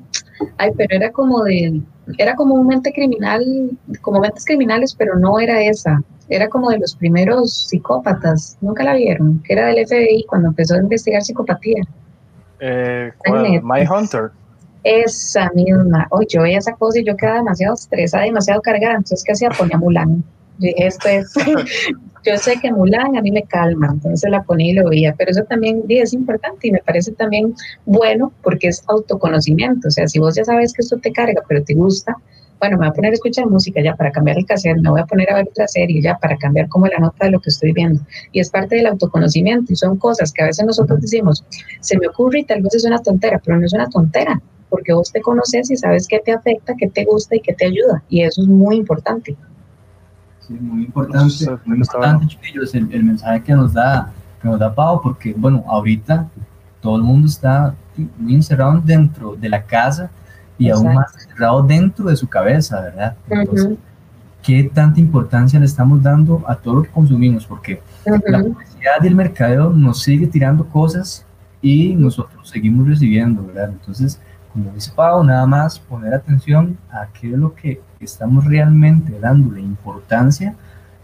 Ay, 0.57 0.71
pero 0.77 0.95
era 0.95 1.12
como 1.12 1.43
de, 1.43 1.81
era 2.17 2.35
como 2.35 2.55
un 2.55 2.67
mente 2.67 2.91
criminal, 2.93 3.43
como 4.01 4.19
mentes 4.19 4.45
criminales, 4.45 4.95
pero 4.95 5.17
no 5.17 5.39
era 5.39 5.62
esa. 5.62 6.01
Era 6.29 6.47
como 6.47 6.69
de 6.69 6.79
los 6.79 6.95
primeros 6.95 7.67
psicópatas. 7.67 8.57
Nunca 8.62 8.83
la 8.83 8.93
vieron, 8.93 9.41
que 9.43 9.53
era 9.53 9.67
del 9.67 9.85
FBI 9.88 10.25
cuando 10.27 10.49
empezó 10.49 10.75
a 10.75 10.79
investigar 10.79 11.21
psicopatía. 11.23 11.83
Eh, 12.59 13.12
¿cuál? 13.17 13.62
My 13.63 13.85
Hunter. 13.88 14.31
Esa 14.83 15.49
misma. 15.53 16.07
Oye, 16.12 16.27
yo 16.29 16.41
veía 16.41 16.59
esa 16.59 16.73
cosa 16.73 16.99
y 16.99 17.03
yo 17.03 17.15
quedaba 17.17 17.39
demasiado 17.39 17.73
estresada, 17.73 18.23
demasiado 18.23 18.62
cargada. 18.62 18.95
Entonces, 18.95 19.23
¿qué 19.23 19.33
hacía? 19.33 19.49
Ponía 19.49 19.77
Mulan. 19.77 20.23
Yo 20.59 20.67
dije, 20.67 20.88
esto 20.88 21.07
es. 21.09 21.33
yo 22.25 22.38
sé 22.38 22.55
que 22.62 22.71
Mulan 22.71 23.17
a 23.17 23.21
mí 23.21 23.32
me 23.32 23.43
calma, 23.43 23.89
entonces 23.91 24.29
la 24.29 24.43
ponía 24.43 24.71
y 24.71 24.73
lo 24.73 24.89
veía. 24.89 25.15
Pero 25.17 25.32
eso 25.32 25.43
también 25.43 25.84
es 25.88 26.13
importante 26.13 26.67
y 26.67 26.71
me 26.71 26.79
parece 26.79 27.12
también 27.13 27.53
bueno 27.86 28.32
porque 28.43 28.67
es 28.67 28.84
autoconocimiento. 28.88 29.88
O 29.88 29.91
sea, 29.91 30.08
si 30.08 30.19
vos 30.19 30.36
ya 30.36 30.43
sabes 30.43 30.73
que 30.73 30.82
esto 30.82 30.97
te 30.97 31.12
carga, 31.12 31.41
pero 31.47 31.63
te 31.63 31.73
gusta, 31.73 32.15
bueno, 32.60 32.77
me 32.77 32.86
voy 32.86 32.88
a 32.89 32.93
poner 32.93 33.12
a 33.12 33.13
escuchar 33.13 33.47
música 33.47 33.82
ya 33.82 33.95
para 33.95 34.12
cambiar 34.12 34.38
el 34.38 34.45
cassette, 34.45 34.77
me 34.82 34.89
voy 34.89 34.99
a 34.99 35.05
poner 35.05 35.32
a 35.32 35.36
ver 35.36 35.47
otra 35.49 35.67
serie 35.67 36.01
ya 36.01 36.17
para 36.17 36.36
cambiar 36.38 36.67
como 36.67 36.88
la 36.88 36.99
nota 36.99 37.25
de 37.25 37.32
lo 37.32 37.39
que 37.39 37.49
estoy 37.49 37.71
viendo. 37.71 38.01
Y 38.34 38.41
es 38.41 38.49
parte 38.49 38.75
del 38.75 38.88
autoconocimiento 38.88 39.71
y 39.71 39.75
son 39.75 39.97
cosas 39.97 40.34
que 40.34 40.43
a 40.43 40.47
veces 40.47 40.65
nosotros 40.65 40.99
decimos, 40.99 41.45
se 41.79 41.97
me 41.97 42.08
ocurre 42.08 42.39
y 42.39 42.43
tal 42.43 42.62
vez 42.62 42.75
es 42.75 42.86
una 42.86 42.99
tontera, 42.99 43.41
pero 43.43 43.58
no 43.58 43.65
es 43.65 43.73
una 43.73 43.88
tontera, 43.88 44.41
porque 44.69 44.93
vos 44.93 45.12
te 45.12 45.21
conoces 45.21 45.71
y 45.71 45.77
sabes 45.77 46.08
qué 46.08 46.19
te 46.19 46.34
afecta, 46.34 46.73
qué 46.77 46.89
te 46.89 47.05
gusta 47.05 47.38
y 47.38 47.39
qué 47.39 47.53
te 47.53 47.65
ayuda. 47.65 48.03
Y 48.10 48.23
eso 48.23 48.41
es 48.41 48.47
muy 48.47 48.75
importante. 48.75 49.38
Sí, 50.49 50.55
muy 50.59 50.85
importante, 50.85 51.45
muy 51.65 51.77
importante, 51.77 52.27
chiquillos, 52.27 52.73
el, 52.73 52.91
el 52.91 53.03
mensaje 53.03 53.43
que 53.43 53.53
nos 53.53 53.73
da, 53.73 54.12
que 54.41 54.47
nos 54.47 54.59
da 54.59 54.73
Pau, 54.73 54.99
porque, 55.01 55.33
bueno, 55.38 55.63
ahorita 55.67 56.27
todo 56.81 56.97
el 56.97 57.03
mundo 57.03 57.27
está 57.27 57.75
muy 58.17 58.33
encerrado 58.35 58.81
dentro 58.81 59.35
de 59.35 59.49
la 59.49 59.63
casa 59.63 60.12
y 60.57 60.69
aún 60.71 60.91
Exacto. 60.91 60.93
más 60.93 61.13
encerrado 61.15 61.62
dentro 61.63 62.05
de 62.09 62.15
su 62.17 62.27
cabeza, 62.27 62.81
¿verdad? 62.81 63.17
Entonces, 63.27 63.69
Ujú, 63.69 63.77
¿qué 64.41 64.63
tanta 64.73 64.99
importancia 64.99 65.59
le 65.59 65.65
estamos 65.67 66.01
dando 66.03 66.43
a 66.47 66.55
todo 66.55 66.75
lo 66.75 66.83
que 66.83 66.89
consumimos? 66.91 67.45
Porque 67.45 67.83
la 68.25 68.43
ujú, 68.43 68.43
publicidad 68.43 69.03
y 69.03 69.07
el 69.07 69.15
mercadeo 69.15 69.71
nos 69.71 70.03
sigue 70.03 70.27
tirando 70.27 70.67
cosas 70.67 71.27
y 71.62 71.95
nosotros 71.95 72.49
seguimos 72.49 72.88
recibiendo, 72.88 73.45
¿verdad? 73.45 73.69
Entonces, 73.71 74.19
como 74.53 74.71
dice 74.71 74.91
Pau, 74.95 75.23
nada 75.23 75.45
más 75.45 75.79
poner 75.79 76.13
atención 76.13 76.77
a 76.91 77.07
qué 77.13 77.27
es 77.31 77.38
lo 77.38 77.53
que 77.55 77.81
estamos 77.99 78.45
realmente 78.45 79.19
dándole 79.19 79.62
importancia 79.62 80.55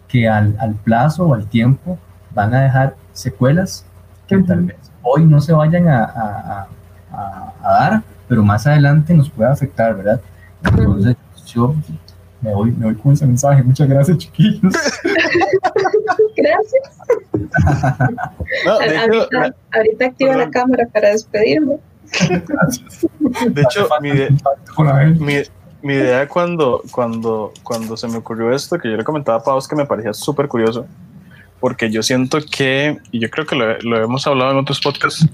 que 0.08 0.27
al, 0.29 0.55
al 0.60 0.73
plazo 0.75 1.25
o 1.27 1.34
al 1.34 1.47
tiempo 1.47 1.97
van 2.34 2.53
a 2.53 2.62
dejar 2.62 2.95
secuelas 3.13 3.86
que 4.27 4.38
tal 4.39 4.62
vez 4.65 4.77
hoy 5.01 5.25
no 5.25 5.39
se 5.41 5.53
vayan 5.53 5.88
a, 5.88 6.03
a- 6.03 6.67
a- 7.12 7.51
dar, 7.62 8.03
pero 8.27 8.43
más 8.43 8.65
adelante 8.67 9.13
nos 9.13 9.29
puede 9.29 9.49
afectar, 9.49 9.95
¿verdad? 9.95 10.19
Entonces, 10.63 11.15
yo 11.45 11.75
me 12.41 12.53
voy, 12.53 12.71
me 12.71 12.86
voy 12.86 12.95
con 12.95 13.13
ese 13.13 13.25
mensaje. 13.25 13.62
Muchas 13.63 13.88
gracias, 13.88 14.17
chiquillos. 14.19 14.73
Gracias. 16.38 16.84
No, 18.65 18.79
de 18.79 18.86
hecho, 18.95 19.01
ahorita, 19.13 19.55
ahorita 19.73 20.05
activa 20.05 20.36
la 20.38 20.49
cámara 20.49 20.88
para 20.93 21.10
despedirme. 21.10 21.77
De 23.50 23.62
hecho, 23.62 23.88
mi, 24.02 24.12
mi, 25.82 25.94
idea 25.94 26.28
cuando, 26.28 26.82
cuando, 26.91 27.52
cuando 27.63 27.98
se 27.98 28.08
me 28.08 28.18
ocurrió 28.18 28.52
esto, 28.54 28.78
que 28.78 28.89
yo 28.89 28.98
le 28.98 29.04
comentaba 29.04 29.39
a 29.39 29.44
Pau, 29.44 29.58
es 29.58 29.68
que 29.68 29.76
me 29.76 29.86
parecía 29.86 30.13
súper 30.13 30.48
curioso, 30.48 30.86
porque 31.60 31.89
yo 31.91 32.04
siento 32.04 32.39
que, 32.39 32.98
y 33.12 33.20
yo 33.20 33.30
creo 33.30 33.46
que 33.46 33.56
lo, 33.56 33.80
lo 33.80 34.04
hemos 34.04 34.26
hablado 34.28 34.52
en 34.52 34.58
otros 34.58 34.80
podcasts, 34.80 35.28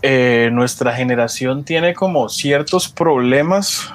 eh, 0.00 0.50
nuestra 0.52 0.94
generación 0.94 1.64
tiene 1.64 1.92
como 1.92 2.28
ciertos 2.28 2.88
problemas, 2.88 3.92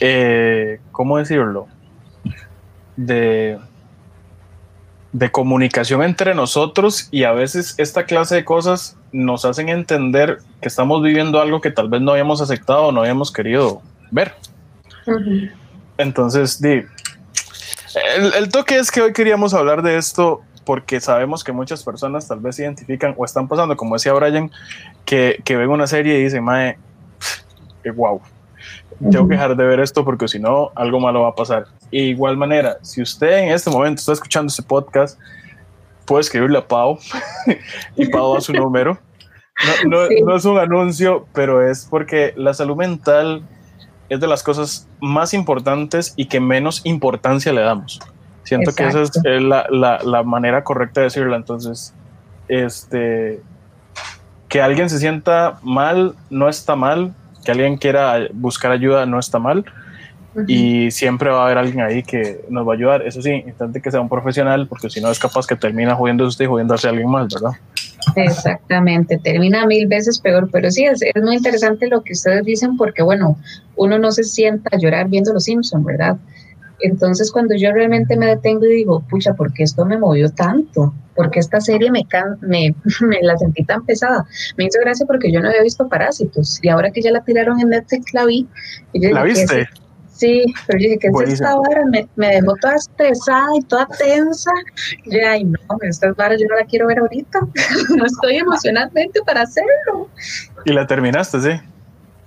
eh, 0.00 0.78
¿cómo 0.92 1.18
decirlo? 1.18 1.66
De, 2.96 3.58
de 5.12 5.30
comunicación 5.30 6.02
entre 6.02 6.34
nosotros 6.34 7.08
y 7.10 7.24
a 7.24 7.32
veces 7.32 7.74
esta 7.78 8.04
clase 8.04 8.34
de 8.34 8.44
cosas 8.44 8.96
nos 9.12 9.44
hacen 9.44 9.68
entender 9.68 10.38
que 10.60 10.68
estamos 10.68 11.02
viviendo 11.02 11.40
algo 11.40 11.60
que 11.60 11.70
tal 11.70 11.88
vez 11.88 12.00
no 12.02 12.12
habíamos 12.12 12.40
aceptado 12.40 12.86
o 12.86 12.92
no 12.92 13.00
habíamos 13.00 13.32
querido 13.32 13.80
ver. 14.10 14.34
Entonces, 15.96 16.60
di, 16.60 16.82
el, 18.16 18.34
el 18.36 18.48
toque 18.50 18.78
es 18.78 18.90
que 18.90 19.00
hoy 19.00 19.12
queríamos 19.12 19.54
hablar 19.54 19.82
de 19.82 19.96
esto 19.96 20.42
porque 20.68 21.00
sabemos 21.00 21.42
que 21.42 21.52
muchas 21.52 21.82
personas 21.82 22.28
tal 22.28 22.40
vez 22.40 22.56
se 22.56 22.62
identifican 22.62 23.14
o 23.16 23.24
están 23.24 23.48
pasando, 23.48 23.74
como 23.74 23.94
decía 23.94 24.12
Brian, 24.12 24.50
que, 25.06 25.40
que 25.42 25.56
ven 25.56 25.70
una 25.70 25.86
serie 25.86 26.18
y 26.18 26.24
dicen, 26.24 26.44
mae, 26.44 26.76
wow, 27.94 28.20
tengo 28.98 29.28
que 29.28 29.34
dejar 29.34 29.56
de 29.56 29.64
ver 29.64 29.80
esto 29.80 30.04
porque 30.04 30.26
si 30.28 30.38
no, 30.38 30.70
algo 30.74 30.98
malo 31.00 31.22
va 31.22 31.28
a 31.30 31.34
pasar. 31.34 31.66
De 31.90 31.98
igual 31.98 32.36
manera, 32.36 32.78
si 32.82 33.00
usted 33.02 33.38
en 33.38 33.50
este 33.52 33.70
momento 33.70 34.00
está 34.00 34.12
escuchando 34.12 34.48
este 34.50 34.62
podcast, 34.62 35.18
puede 36.04 36.22
escribirle 36.22 36.58
a 36.58 36.66
Pau 36.66 36.98
y 37.96 38.06
Pau 38.08 38.34
da 38.34 38.40
su 38.40 38.52
número. 38.52 38.98
No, 39.84 39.90
no- 39.90 40.06
Sí. 40.08 40.20
no 40.24 40.36
es 40.36 40.44
un 40.44 40.58
anuncio, 40.58 41.26
pero 41.32 41.68
es 41.68 41.86
porque 41.90 42.32
la 42.36 42.54
salud 42.54 42.76
mental 42.76 43.42
es 44.08 44.20
de 44.20 44.26
las 44.26 44.42
cosas 44.42 44.88
más 45.00 45.34
importantes 45.34 46.14
y 46.16 46.26
que 46.26 46.40
menos 46.40 46.80
importancia 46.84 47.52
le 47.52 47.60
damos. 47.60 48.00
Siento 48.44 48.74
que 48.74 48.86
esa 48.86 49.02
es 49.02 49.08
Exacto. 49.10 49.28
la, 49.40 49.66
la- 49.70 49.98
la 50.02 50.22
manera 50.22 50.64
correcta 50.64 51.00
de 51.00 51.04
decirlo. 51.06 51.36
Entonces, 51.36 51.92
este, 52.48 53.42
que 54.48 54.62
alguien 54.62 54.88
se 54.88 54.98
sienta 54.98 55.58
mal 55.62 56.14
no 56.30 56.48
está 56.48 56.74
mal, 56.74 57.14
que 57.48 57.52
alguien 57.52 57.78
quiera 57.78 58.28
buscar 58.34 58.72
ayuda 58.72 59.06
no 59.06 59.18
está 59.18 59.38
mal 59.38 59.64
y 60.46 60.90
siempre 60.90 61.30
va 61.30 61.40
a 61.40 61.44
haber 61.46 61.56
alguien 61.56 61.80
ahí 61.80 62.02
que 62.02 62.44
nos 62.50 62.68
va 62.68 62.72
a 62.72 62.76
ayudar. 62.76 63.06
Eso 63.06 63.22
sí, 63.22 63.30
intente 63.30 63.80
que 63.80 63.90
sea 63.90 64.02
un 64.02 64.08
profesional 64.10 64.68
porque 64.68 64.90
si 64.90 65.00
no 65.00 65.10
es 65.10 65.18
capaz 65.18 65.46
que 65.46 65.56
termina 65.56 65.94
jodiendo 65.94 66.26
usted 66.26 66.44
y 66.44 66.48
jodiendo 66.48 66.74
a 66.74 66.88
alguien 66.90 67.08
más, 67.08 67.28
¿verdad? 67.32 67.52
Exactamente, 68.16 69.16
termina 69.16 69.64
mil 69.66 69.86
veces 69.86 70.20
peor, 70.20 70.50
pero 70.52 70.70
sí, 70.70 70.84
es, 70.84 71.00
es 71.00 71.22
muy 71.22 71.36
interesante 71.36 71.88
lo 71.88 72.02
que 72.02 72.12
ustedes 72.12 72.44
dicen 72.44 72.76
porque, 72.76 73.02
bueno, 73.02 73.38
uno 73.76 73.98
no 73.98 74.12
se 74.12 74.24
sienta 74.24 74.68
a 74.70 74.78
llorar 74.78 75.08
viendo 75.08 75.32
Los 75.32 75.44
Simpsons, 75.44 75.86
¿verdad? 75.86 76.18
Entonces, 76.80 77.32
cuando 77.32 77.56
yo 77.56 77.72
realmente 77.72 78.14
me 78.14 78.26
detengo 78.26 78.66
y 78.66 78.74
digo, 78.74 79.02
pucha, 79.08 79.32
¿por 79.32 79.54
qué 79.54 79.62
esto 79.62 79.86
me 79.86 79.96
movió 79.96 80.30
tanto? 80.30 80.92
Porque 81.18 81.40
esta 81.40 81.60
serie 81.60 81.90
me, 81.90 82.04
can 82.06 82.38
me, 82.40 82.72
me 83.00 83.18
la 83.22 83.36
sentí 83.36 83.64
tan 83.64 83.84
pesada? 83.84 84.24
Me 84.56 84.66
hizo 84.66 84.78
gracia 84.80 85.04
porque 85.04 85.32
yo 85.32 85.40
no 85.40 85.48
había 85.48 85.62
visto 85.62 85.88
Parásitos 85.88 86.60
y 86.62 86.68
ahora 86.68 86.92
que 86.92 87.02
ya 87.02 87.10
la 87.10 87.24
tiraron 87.24 87.60
en 87.60 87.70
Netflix 87.70 88.14
la 88.14 88.24
vi. 88.24 88.46
Y 88.92 89.02
yo 89.02 89.10
¿La 89.10 89.24
dije, 89.24 89.34
¿qué 89.34 89.42
es 89.42 89.50
viste? 89.50 89.80
Sí, 90.12 90.44
pero 90.66 90.78
yo 90.78 90.84
dije 90.84 90.98
que 90.98 91.08
es 91.08 91.32
esta 91.34 91.56
vara 91.56 91.84
me, 91.86 92.08
me 92.16 92.28
dejó 92.28 92.54
toda 92.60 92.76
estresada 92.76 93.48
y 93.56 93.64
toda 93.64 93.86
tensa. 93.98 94.50
Y 95.04 95.16
yo, 95.16 95.28
ay, 95.28 95.44
no, 95.44 95.58
estas 95.82 96.14
varas 96.14 96.40
yo 96.40 96.46
no 96.48 96.54
la 96.54 96.64
quiero 96.64 96.86
ver 96.86 97.00
ahorita. 97.00 97.40
no 97.96 98.04
estoy 98.06 98.36
emocionalmente 98.36 99.20
para 99.26 99.42
hacerlo. 99.42 100.08
Y 100.64 100.72
la 100.72 100.86
terminaste, 100.86 101.40
sí. 101.40 101.50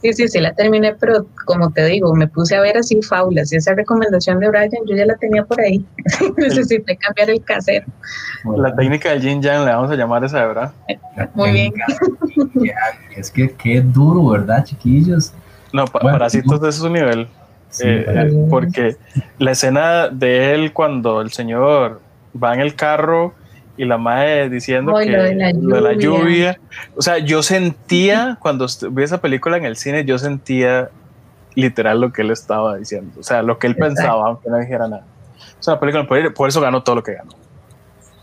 Sí, 0.02 0.14
sí, 0.14 0.28
sí, 0.28 0.40
la 0.40 0.54
terminé, 0.54 0.96
pero 1.00 1.28
como 1.46 1.70
te 1.72 1.86
digo, 1.86 2.14
me 2.16 2.28
puse 2.28 2.56
a 2.56 2.62
ver 2.62 2.78
así 2.78 3.02
faulas. 3.04 3.54
Y 3.54 3.58
esa 3.58 3.74
recomendación 3.76 4.40
de 4.40 4.50
Brian 4.50 4.70
yo 4.88 4.96
ya 4.96 5.06
la 5.06 5.16
tenía 5.16 5.44
por 5.46 5.62
ahí. 5.62 5.86
Necesité 6.38 6.98
cambiar 6.98 7.30
el 7.30 7.44
cassette. 7.44 7.86
La 8.58 8.74
técnica 8.76 9.10
del 9.12 9.22
yin 9.22 9.42
yang 9.42 9.64
le 9.66 9.72
vamos 9.72 9.92
a 9.92 9.96
llamar 9.96 10.24
esa, 10.24 10.46
¿verdad? 10.48 10.72
Muy 11.36 11.52
bien. 11.52 11.74
Es 13.16 13.30
que 13.32 13.52
qué 13.52 13.82
duro, 13.82 14.30
¿verdad, 14.30 14.64
chiquillos? 14.64 15.34
No, 15.74 15.86
pa 15.86 16.00
Bueno, 16.02 16.18
Parásitos 16.18 16.60
de 16.62 16.72
su 16.72 16.90
nivel. 16.90 17.28
Sí, 17.70 17.84
Eh, 17.88 18.28
Sí. 18.30 18.38
porque 18.50 18.96
la 19.38 19.52
escena 19.52 20.10
de 20.10 20.54
él 20.54 20.74
cuando 20.74 21.22
el 21.22 21.32
señor 21.32 22.02
va 22.42 22.54
en 22.54 22.60
el 22.62 22.76
carro 22.76 23.34
y 23.78 23.86
la 23.86 23.98
madre 23.98 24.50
diciendo 24.50 24.94
que 24.98 25.06
lo 25.06 25.24
de 25.24 25.36
la 25.36 25.52
lo 25.54 25.76
de 25.76 25.82
la 25.82 25.94
lluvia. 25.94 26.60
O 26.96 27.02
sea, 27.02 27.18
yo 27.20 27.42
sentía 27.44 28.38
cuando 28.40 28.68
vi 28.92 29.04
esa 29.04 29.22
película 29.22 29.58
en 29.58 29.66
el 29.66 29.76
cine, 29.76 30.06
yo 30.06 30.18
sentía 30.18 30.90
literal 31.56 32.02
lo 32.02 32.12
que 32.12 32.22
él 32.22 32.32
estaba 32.32 32.78
diciendo. 32.78 33.20
O 33.20 33.24
sea, 33.24 33.42
lo 33.42 33.60
que 33.60 33.68
él 33.68 33.74
Exacto. 33.74 33.96
pensaba, 33.96 34.28
aunque 34.28 34.50
no 34.50 34.58
dijera 34.58 34.88
nada. 34.88 35.04
Es 35.60 35.68
una 35.68 35.80
película, 35.80 36.08
por, 36.08 36.34
por 36.34 36.50
eso 36.50 36.62
ganó 36.62 36.84
todo 36.84 36.96
lo 36.96 37.04
que 37.04 37.14
ganó. 37.14 37.32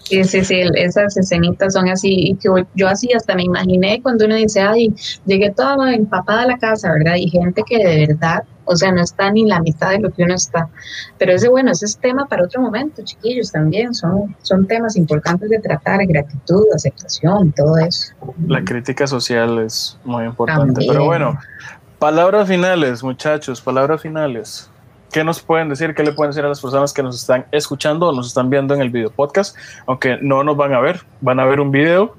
Sí, 0.09 0.25
sí, 0.25 0.43
sí, 0.43 0.63
esas 0.75 1.19
escenitas 1.19 1.75
son 1.75 1.87
así, 1.91 2.31
y 2.31 2.35
que 2.37 2.49
yo 2.75 2.89
así 2.89 3.13
hasta 3.13 3.35
me 3.35 3.43
imaginé 3.43 4.01
cuando 4.03 4.25
uno 4.25 4.37
dice, 4.37 4.63
ay, 4.63 4.95
llegué 5.27 5.51
toda 5.51 5.93
empapada 5.93 6.43
a 6.43 6.47
la 6.47 6.57
casa, 6.57 6.91
¿verdad? 6.91 7.17
Y 7.17 7.29
gente 7.29 7.63
que 7.67 7.77
de 7.77 8.07
verdad, 8.07 8.43
o 8.65 8.75
sea, 8.75 8.91
no 8.91 9.03
está 9.03 9.31
ni 9.31 9.45
la 9.45 9.61
mitad 9.61 9.91
de 9.91 10.01
lo 10.01 10.11
que 10.11 10.23
uno 10.23 10.35
está. 10.35 10.71
Pero 11.19 11.33
ese, 11.33 11.51
bueno, 11.51 11.73
ese 11.73 11.85
es 11.85 11.99
tema 11.99 12.25
para 12.25 12.45
otro 12.45 12.63
momento, 12.63 13.03
chiquillos, 13.05 13.53
también, 13.53 13.95
son, 13.95 14.35
son 14.41 14.67
temas 14.67 14.97
importantes 14.97 15.51
de 15.51 15.59
tratar, 15.59 16.07
gratitud, 16.07 16.65
aceptación, 16.75 17.53
todo 17.53 17.77
eso. 17.77 18.15
La 18.47 18.65
crítica 18.65 19.07
social 19.07 19.59
es 19.59 19.99
muy 20.05 20.25
importante, 20.25 20.87
pero 20.89 21.05
bueno, 21.05 21.39
palabras 21.99 22.49
finales, 22.49 23.03
muchachos, 23.03 23.61
palabras 23.61 24.01
finales. 24.01 24.71
¿Qué 25.13 25.25
nos 25.25 25.41
pueden 25.41 25.69
decir? 25.69 25.95
¿Qué 25.95 26.03
le 26.03 26.13
pueden 26.13 26.31
decir 26.31 26.45
a 26.45 26.49
las 26.49 26.61
personas 26.61 26.93
que 26.93 27.03
nos 27.03 27.17
están 27.17 27.47
escuchando 27.51 28.09
o 28.09 28.13
nos 28.13 28.27
están 28.27 28.51
viendo 28.51 28.75
en 28.75 28.83
el 28.83 28.91
video 28.91 29.11
podcast? 29.11 29.57
Aunque 29.87 30.19
no 30.21 30.45
nos 30.45 30.57
van 30.57 30.75
a 30.75 30.81
ver, 30.81 31.01
van 31.21 31.41
a 31.41 31.47
ver 31.47 31.61
un 31.61 31.71
video, 31.71 32.15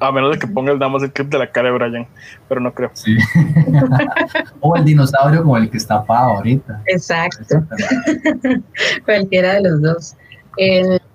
a 0.00 0.10
menos 0.10 0.32
de 0.32 0.38
que 0.38 0.46
ponga 0.46 0.72
el 0.72 0.78
damos 0.78 1.02
el 1.02 1.12
clip 1.12 1.28
de 1.28 1.38
la 1.38 1.50
cara 1.50 1.70
de 1.70 1.78
Brian, 1.78 2.08
pero 2.48 2.60
no 2.60 2.74
creo. 2.74 2.90
Sí. 2.94 3.16
o 4.60 4.76
el 4.76 4.84
dinosaurio 4.84 5.42
como 5.42 5.56
el 5.56 5.70
que 5.70 5.76
está 5.76 5.96
apagado 5.96 6.32
ahorita. 6.32 6.82
Exacto. 6.86 7.62
Cualquiera 9.04 9.54
de 9.54 9.62
los 9.62 9.82
dos 9.82 10.16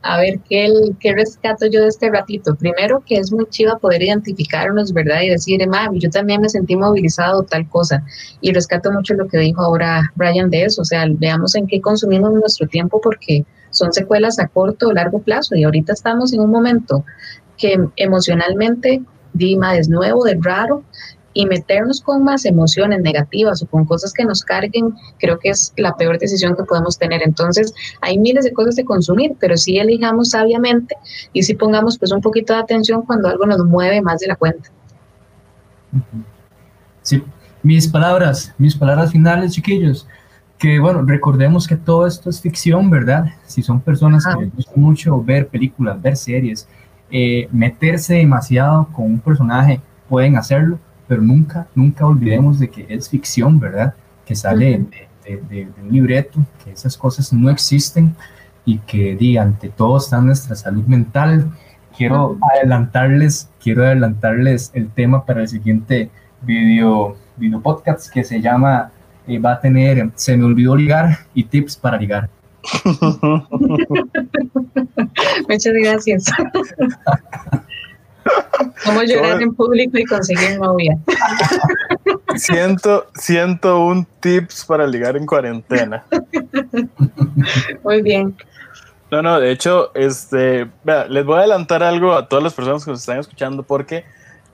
a 0.02 0.18
ver 0.18 0.40
¿qué, 0.48 0.72
qué 1.00 1.14
rescato 1.14 1.66
yo 1.66 1.82
de 1.82 1.88
este 1.88 2.10
ratito. 2.10 2.56
Primero, 2.56 3.04
que 3.06 3.18
es 3.18 3.32
muy 3.32 3.46
chiva 3.50 3.78
poder 3.78 4.02
identificarnos, 4.02 4.94
¿verdad? 4.94 5.22
Y 5.22 5.30
decir, 5.30 5.66
mami, 5.68 6.00
yo 6.00 6.10
también 6.10 6.42
me 6.42 6.50
sentí 6.50 6.76
movilizado 6.76 7.44
tal 7.44 7.68
cosa. 7.70 8.04
Y 8.42 8.54
rescato 8.54 8.92
mucho 8.92 9.14
lo 9.16 9.28
que 9.28 9.38
dijo 9.38 9.62
ahora 9.62 10.12
Brian 10.16 10.50
de 10.50 10.64
eso. 10.64 10.82
O 10.82 10.86
sea, 10.86 11.06
veamos 11.10 11.56
en 11.56 11.68
qué 11.68 11.82
consumimos 11.82 12.34
nuestro 12.34 12.68
tiempo 12.68 13.02
porque 13.02 13.46
son 13.70 13.92
secuelas 13.92 14.40
a 14.40 14.48
corto 14.48 14.88
o 14.88 14.94
largo 14.94 15.20
plazo. 15.20 15.56
Y 15.56 15.64
ahorita 15.64 15.94
estamos 15.94 16.34
en 16.34 16.40
un 16.40 16.52
momento 16.52 17.04
que 17.58 17.78
emocionalmente 17.96 19.02
Dima 19.34 19.78
es 19.78 19.90
nuevo, 19.90 20.26
es 20.26 20.38
raro, 20.42 20.84
y 21.38 21.46
meternos 21.46 22.02
con 22.02 22.24
más 22.24 22.46
emociones 22.46 23.00
negativas 23.02 23.62
o 23.62 23.68
con 23.68 23.86
cosas 23.86 24.12
que 24.12 24.26
nos 24.26 24.42
carguen, 24.42 24.96
creo 25.20 25.38
que 25.38 25.50
es 25.50 25.72
la 25.78 25.96
peor 25.96 26.18
decisión 26.18 26.56
que 26.56 26.64
podemos 26.64 26.98
tener. 26.98 27.22
Entonces, 27.22 27.76
hay 28.02 28.18
miles 28.18 28.44
de 28.44 28.54
cosas 28.54 28.76
de 28.76 28.84
consumir, 28.84 29.36
pero 29.40 29.56
sí 29.56 29.78
elijamos 29.78 30.32
sabiamente 30.32 30.96
y 31.34 31.44
sí 31.44 31.54
pongamos 31.54 32.00
pues 32.00 32.12
un 32.12 32.22
poquito 32.22 32.54
de 32.54 32.60
atención 32.60 33.04
cuando 33.04 33.30
algo 33.30 33.46
nos 33.46 33.64
mueve 33.66 34.02
más 34.02 34.20
de 34.20 34.28
la 34.28 34.36
cuenta. 34.36 34.72
Sí, 37.04 37.24
mis 37.62 37.88
palabras, 37.88 38.56
mis 38.58 38.76
palabras 38.76 39.12
finales, 39.12 39.52
chiquillos. 39.52 40.08
Que 40.58 40.80
bueno, 40.80 41.04
recordemos 41.04 41.68
que 41.68 41.76
todo 41.76 42.08
esto 42.08 42.32
es 42.32 42.42
ficción, 42.42 42.90
¿verdad? 42.90 43.28
Si 43.46 43.62
son 43.62 43.80
personas 43.80 44.26
que 44.26 44.44
les 44.44 44.56
gusta 44.56 44.72
mucho 44.76 45.22
ver 45.22 45.50
películas, 45.50 46.02
ver 46.02 46.18
series, 46.18 46.68
eh, 47.12 47.48
meterse 47.52 48.16
demasiado 48.16 48.88
con 48.92 49.06
un 49.06 49.20
personaje, 49.20 49.80
pueden 50.10 50.36
hacerlo, 50.36 50.80
pero 51.08 51.22
nunca, 51.22 51.68
nunca 51.74 52.06
olvidemos 52.06 52.60
de 52.60 52.70
que 52.70 52.86
es 52.90 53.10
ficción, 53.10 53.60
¿verdad? 53.60 53.94
Que 54.26 54.36
sale 54.36 54.86
de, 55.24 55.68
un 55.82 55.92
libreto, 55.92 56.46
que 56.64 56.72
esas 56.72 56.96
cosas 56.98 57.34
no 57.34 57.50
existen 57.50 58.16
y 58.66 58.78
que 58.80 59.16
di, 59.16 59.38
ante 59.38 59.70
todo 59.70 59.98
está 59.98 60.20
nuestra 60.22 60.56
salud 60.56 60.86
mental. 60.86 61.52
Quiero 61.96 62.38
adelantarles, 62.54 63.50
quiero 63.62 63.86
adelantarles 63.86 64.72
el 64.74 64.90
tema 64.90 65.26
para 65.26 65.42
el 65.42 65.48
siguiente 65.48 66.10
video, 66.42 67.16
video 67.38 67.62
podcast 67.62 68.12
que 68.12 68.24
se 68.24 68.42
llama, 68.42 68.92
eh, 69.28 69.40
va 69.40 69.54
a 69.54 69.60
tener, 69.60 70.12
se 70.16 70.38
me 70.38 70.46
olvidó 70.46 70.76
ligar 70.76 71.20
y 71.34 71.44
tips 71.44 71.78
para 71.78 71.98
ligar. 71.98 72.30
Muchas 75.50 75.74
gracias. 75.74 76.26
Cómo 78.84 79.04
llorar 79.04 79.42
en 79.42 79.54
público 79.54 79.98
y 79.98 80.06
conseguir 80.06 80.60
novia. 80.60 80.98
Siento, 82.36 83.08
siento 83.16 83.84
un 83.84 84.06
tips 84.20 84.66
para 84.66 84.86
ligar 84.86 85.18
en 85.18 85.26
cuarentena. 85.26 86.06
Muy 87.84 88.02
bien. 88.02 88.36
No, 89.10 89.22
no, 89.22 89.40
de 89.40 89.52
hecho, 89.52 89.92
este, 89.96 90.68
les 91.10 91.26
voy 91.26 91.36
a 91.36 91.40
adelantar 91.40 91.82
algo 91.82 92.14
a 92.14 92.28
todas 92.28 92.44
las 92.44 92.54
personas 92.54 92.84
que 92.84 92.92
nos 92.92 93.00
están 93.00 93.20
escuchando 93.20 93.64
porque 93.64 94.06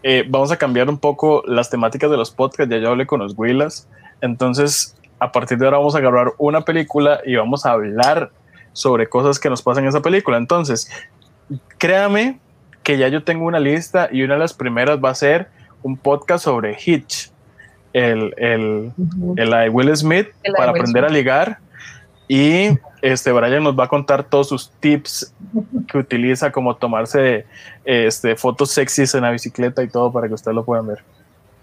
eh, 0.03 0.23
vamos 0.27 0.51
a 0.51 0.57
cambiar 0.57 0.89
un 0.89 0.99
poco 0.99 1.43
las 1.47 1.69
temáticas 1.69 2.11
de 2.11 2.17
los 2.17 2.31
podcasts. 2.31 2.71
Ya 2.71 2.77
yo 2.77 2.89
hablé 2.89 3.07
con 3.07 3.19
los 3.19 3.33
Willas. 3.35 3.87
Entonces, 4.21 4.95
a 5.19 5.31
partir 5.31 5.57
de 5.57 5.65
ahora 5.65 5.77
vamos 5.77 5.95
a 5.95 5.99
grabar 5.99 6.33
una 6.37 6.61
película 6.61 7.21
y 7.25 7.35
vamos 7.35 7.65
a 7.65 7.71
hablar 7.71 8.31
sobre 8.73 9.07
cosas 9.07 9.39
que 9.39 9.49
nos 9.49 9.61
pasan 9.61 9.83
en 9.83 9.89
esa 9.89 10.01
película. 10.01 10.37
Entonces, 10.37 10.89
créame 11.77 12.39
que 12.83 12.97
ya 12.97 13.07
yo 13.07 13.23
tengo 13.23 13.45
una 13.45 13.59
lista 13.59 14.09
y 14.11 14.23
una 14.23 14.35
de 14.35 14.41
las 14.41 14.53
primeras 14.53 14.99
va 15.03 15.09
a 15.09 15.15
ser 15.15 15.47
un 15.81 15.97
podcast 15.97 16.43
sobre 16.45 16.77
Hitch, 16.83 17.31
el, 17.93 18.33
el, 18.37 18.91
de 18.97 19.69
Will 19.69 19.95
Smith, 19.95 20.27
para 20.57 20.71
aprender 20.71 21.05
a 21.05 21.09
ligar. 21.09 21.59
Y 22.27 22.77
este 23.01 23.31
Brian 23.31 23.63
nos 23.63 23.77
va 23.77 23.85
a 23.85 23.87
contar 23.87 24.23
todos 24.23 24.49
sus 24.49 24.71
tips 24.79 25.33
que 25.87 25.97
utiliza, 25.97 26.51
como 26.51 26.75
tomarse 26.75 27.45
este, 27.83 28.35
fotos 28.35 28.71
sexys 28.71 29.13
en 29.13 29.21
la 29.21 29.31
bicicleta 29.31 29.83
y 29.83 29.89
todo 29.89 30.11
para 30.11 30.27
que 30.27 30.33
ustedes 30.33 30.55
lo 30.55 30.63
puedan 30.63 30.87
ver. 30.87 31.03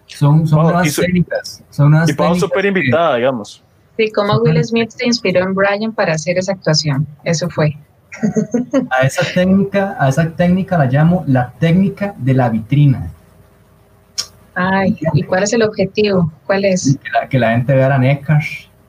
Son, 0.07 0.47
son 0.47 0.67
unas 0.67 0.95
técnicas. 0.95 1.63
Son 1.71 1.89
unas 1.89 2.11
y 2.11 2.15
para 2.15 2.35
súper 2.35 2.67
invitada, 2.67 3.17
digamos. 3.17 3.63
Sí, 3.97 4.11
como 4.13 4.39
Will 4.39 4.63
Smith 4.65 4.91
se 4.91 5.07
inspiró 5.07 5.41
en 5.41 5.55
Brian 5.55 5.93
para 5.93 6.15
hacer 6.15 6.39
esa 6.39 6.53
actuación. 6.53 7.07
Eso 7.25 7.49
fue. 7.49 7.77
A 8.91 9.07
esa 9.07 9.23
técnica, 9.33 9.97
a 9.99 10.09
esa 10.09 10.29
técnica 10.31 10.77
la 10.77 10.87
llamo 10.87 11.25
la 11.27 11.53
técnica 11.59 12.15
de 12.17 12.35
la 12.35 12.49
vitrina. 12.49 13.11
Ay, 14.55 14.97
¿y 15.15 15.23
cuál 15.23 15.45
es 15.45 15.53
el 15.53 15.63
objetivo? 15.63 16.31
¿Cuál 16.47 16.65
es? 16.65 16.99
Que 17.31 17.39
la, 17.39 17.53
gente 17.53 17.75
vea 17.75 17.89
la 17.89 17.99
NECAR 17.99 18.43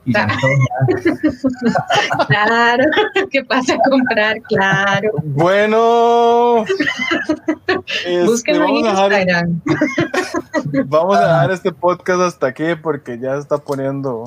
y. 0.04 0.12
Claro, 2.28 2.84
¿qué 3.30 3.44
pasa 3.44 3.74
a 3.74 3.90
comprar? 3.90 4.40
Claro. 4.42 5.10
Bueno, 5.22 6.64
este, 8.04 8.58
vamos, 8.58 8.98
a 8.98 9.08
dejar, 9.08 9.44
vamos 10.86 11.16
a 11.16 11.20
dejar 11.20 11.50
este 11.50 11.72
podcast 11.72 12.20
hasta 12.20 12.46
aquí 12.48 12.74
porque 12.80 13.18
ya 13.18 13.36
está 13.36 13.58
poniendo 13.58 14.24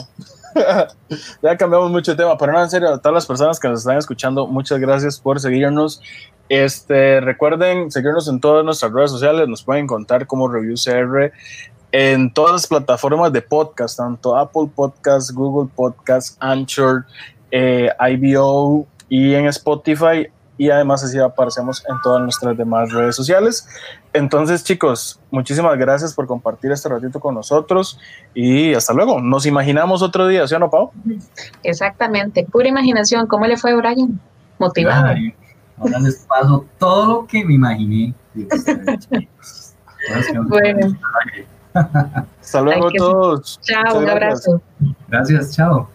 ya 1.41 1.57
cambiamos 1.57 1.91
mucho 1.91 2.11
de 2.11 2.17
tema, 2.17 2.37
pero 2.37 2.53
no, 2.53 2.63
en 2.63 2.69
serio, 2.69 2.93
a 2.93 2.97
todas 2.97 3.13
las 3.13 3.25
personas 3.25 3.59
que 3.59 3.67
nos 3.67 3.79
están 3.79 3.97
escuchando, 3.97 4.47
muchas 4.47 4.79
gracias 4.79 5.19
por 5.19 5.39
seguirnos. 5.39 6.01
Este, 6.47 7.21
recuerden 7.21 7.91
seguirnos 7.91 8.27
en 8.27 8.39
todas 8.39 8.63
nuestras 8.63 8.91
redes 8.93 9.11
sociales, 9.11 9.47
nos 9.47 9.63
pueden 9.63 9.87
contar 9.87 10.27
como 10.27 10.47
Review 10.47 10.75
CR 10.75 11.33
en 11.91 12.33
todas 12.33 12.51
las 12.51 12.67
plataformas 12.67 13.31
de 13.31 13.41
podcast, 13.41 13.97
tanto 13.97 14.35
Apple 14.35 14.69
Podcasts, 14.73 15.33
Google 15.33 15.69
Podcasts, 15.75 16.37
Anchor, 16.39 17.05
eh, 17.51 17.89
IBO 17.99 18.85
y 19.09 19.33
en 19.33 19.45
Spotify 19.47 20.27
y 20.57 20.69
además 20.69 21.03
así 21.03 21.19
aparecemos 21.19 21.83
en 21.87 21.95
todas 22.01 22.21
nuestras 22.21 22.57
demás 22.57 22.91
redes 22.91 23.15
sociales. 23.15 23.67
Entonces, 24.13 24.63
chicos, 24.63 25.19
muchísimas 25.31 25.77
gracias 25.77 26.13
por 26.13 26.27
compartir 26.27 26.71
este 26.71 26.87
ratito 26.87 27.19
con 27.19 27.35
nosotros 27.35 27.99
y 28.33 28.73
hasta 28.73 28.93
luego. 28.93 29.19
Nos 29.19 29.45
imaginamos 29.45 30.01
otro 30.01 30.27
día, 30.27 30.47
¿sí 30.47 30.55
o 30.55 30.59
no, 30.59 30.69
Pau? 30.69 30.91
Exactamente, 31.63 32.45
pura 32.49 32.69
imaginación. 32.69 33.27
¿Cómo 33.27 33.45
le 33.47 33.57
fue, 33.57 33.75
Brian? 33.75 34.19
Motivado. 34.57 35.13
ahora 35.77 35.99
les 35.99 36.25
paso 36.25 36.65
todo 36.79 37.05
lo 37.05 37.27
que 37.27 37.43
me 37.43 37.55
imaginé. 37.55 38.13
bueno. 40.47 40.97
Hasta 41.75 42.61
luego 42.61 42.87
a 42.87 42.91
todos. 42.91 43.59
Chao, 43.61 43.99
un 43.99 44.09
abrazo. 44.09 44.61
Gracias, 45.09 45.55
chao. 45.55 45.89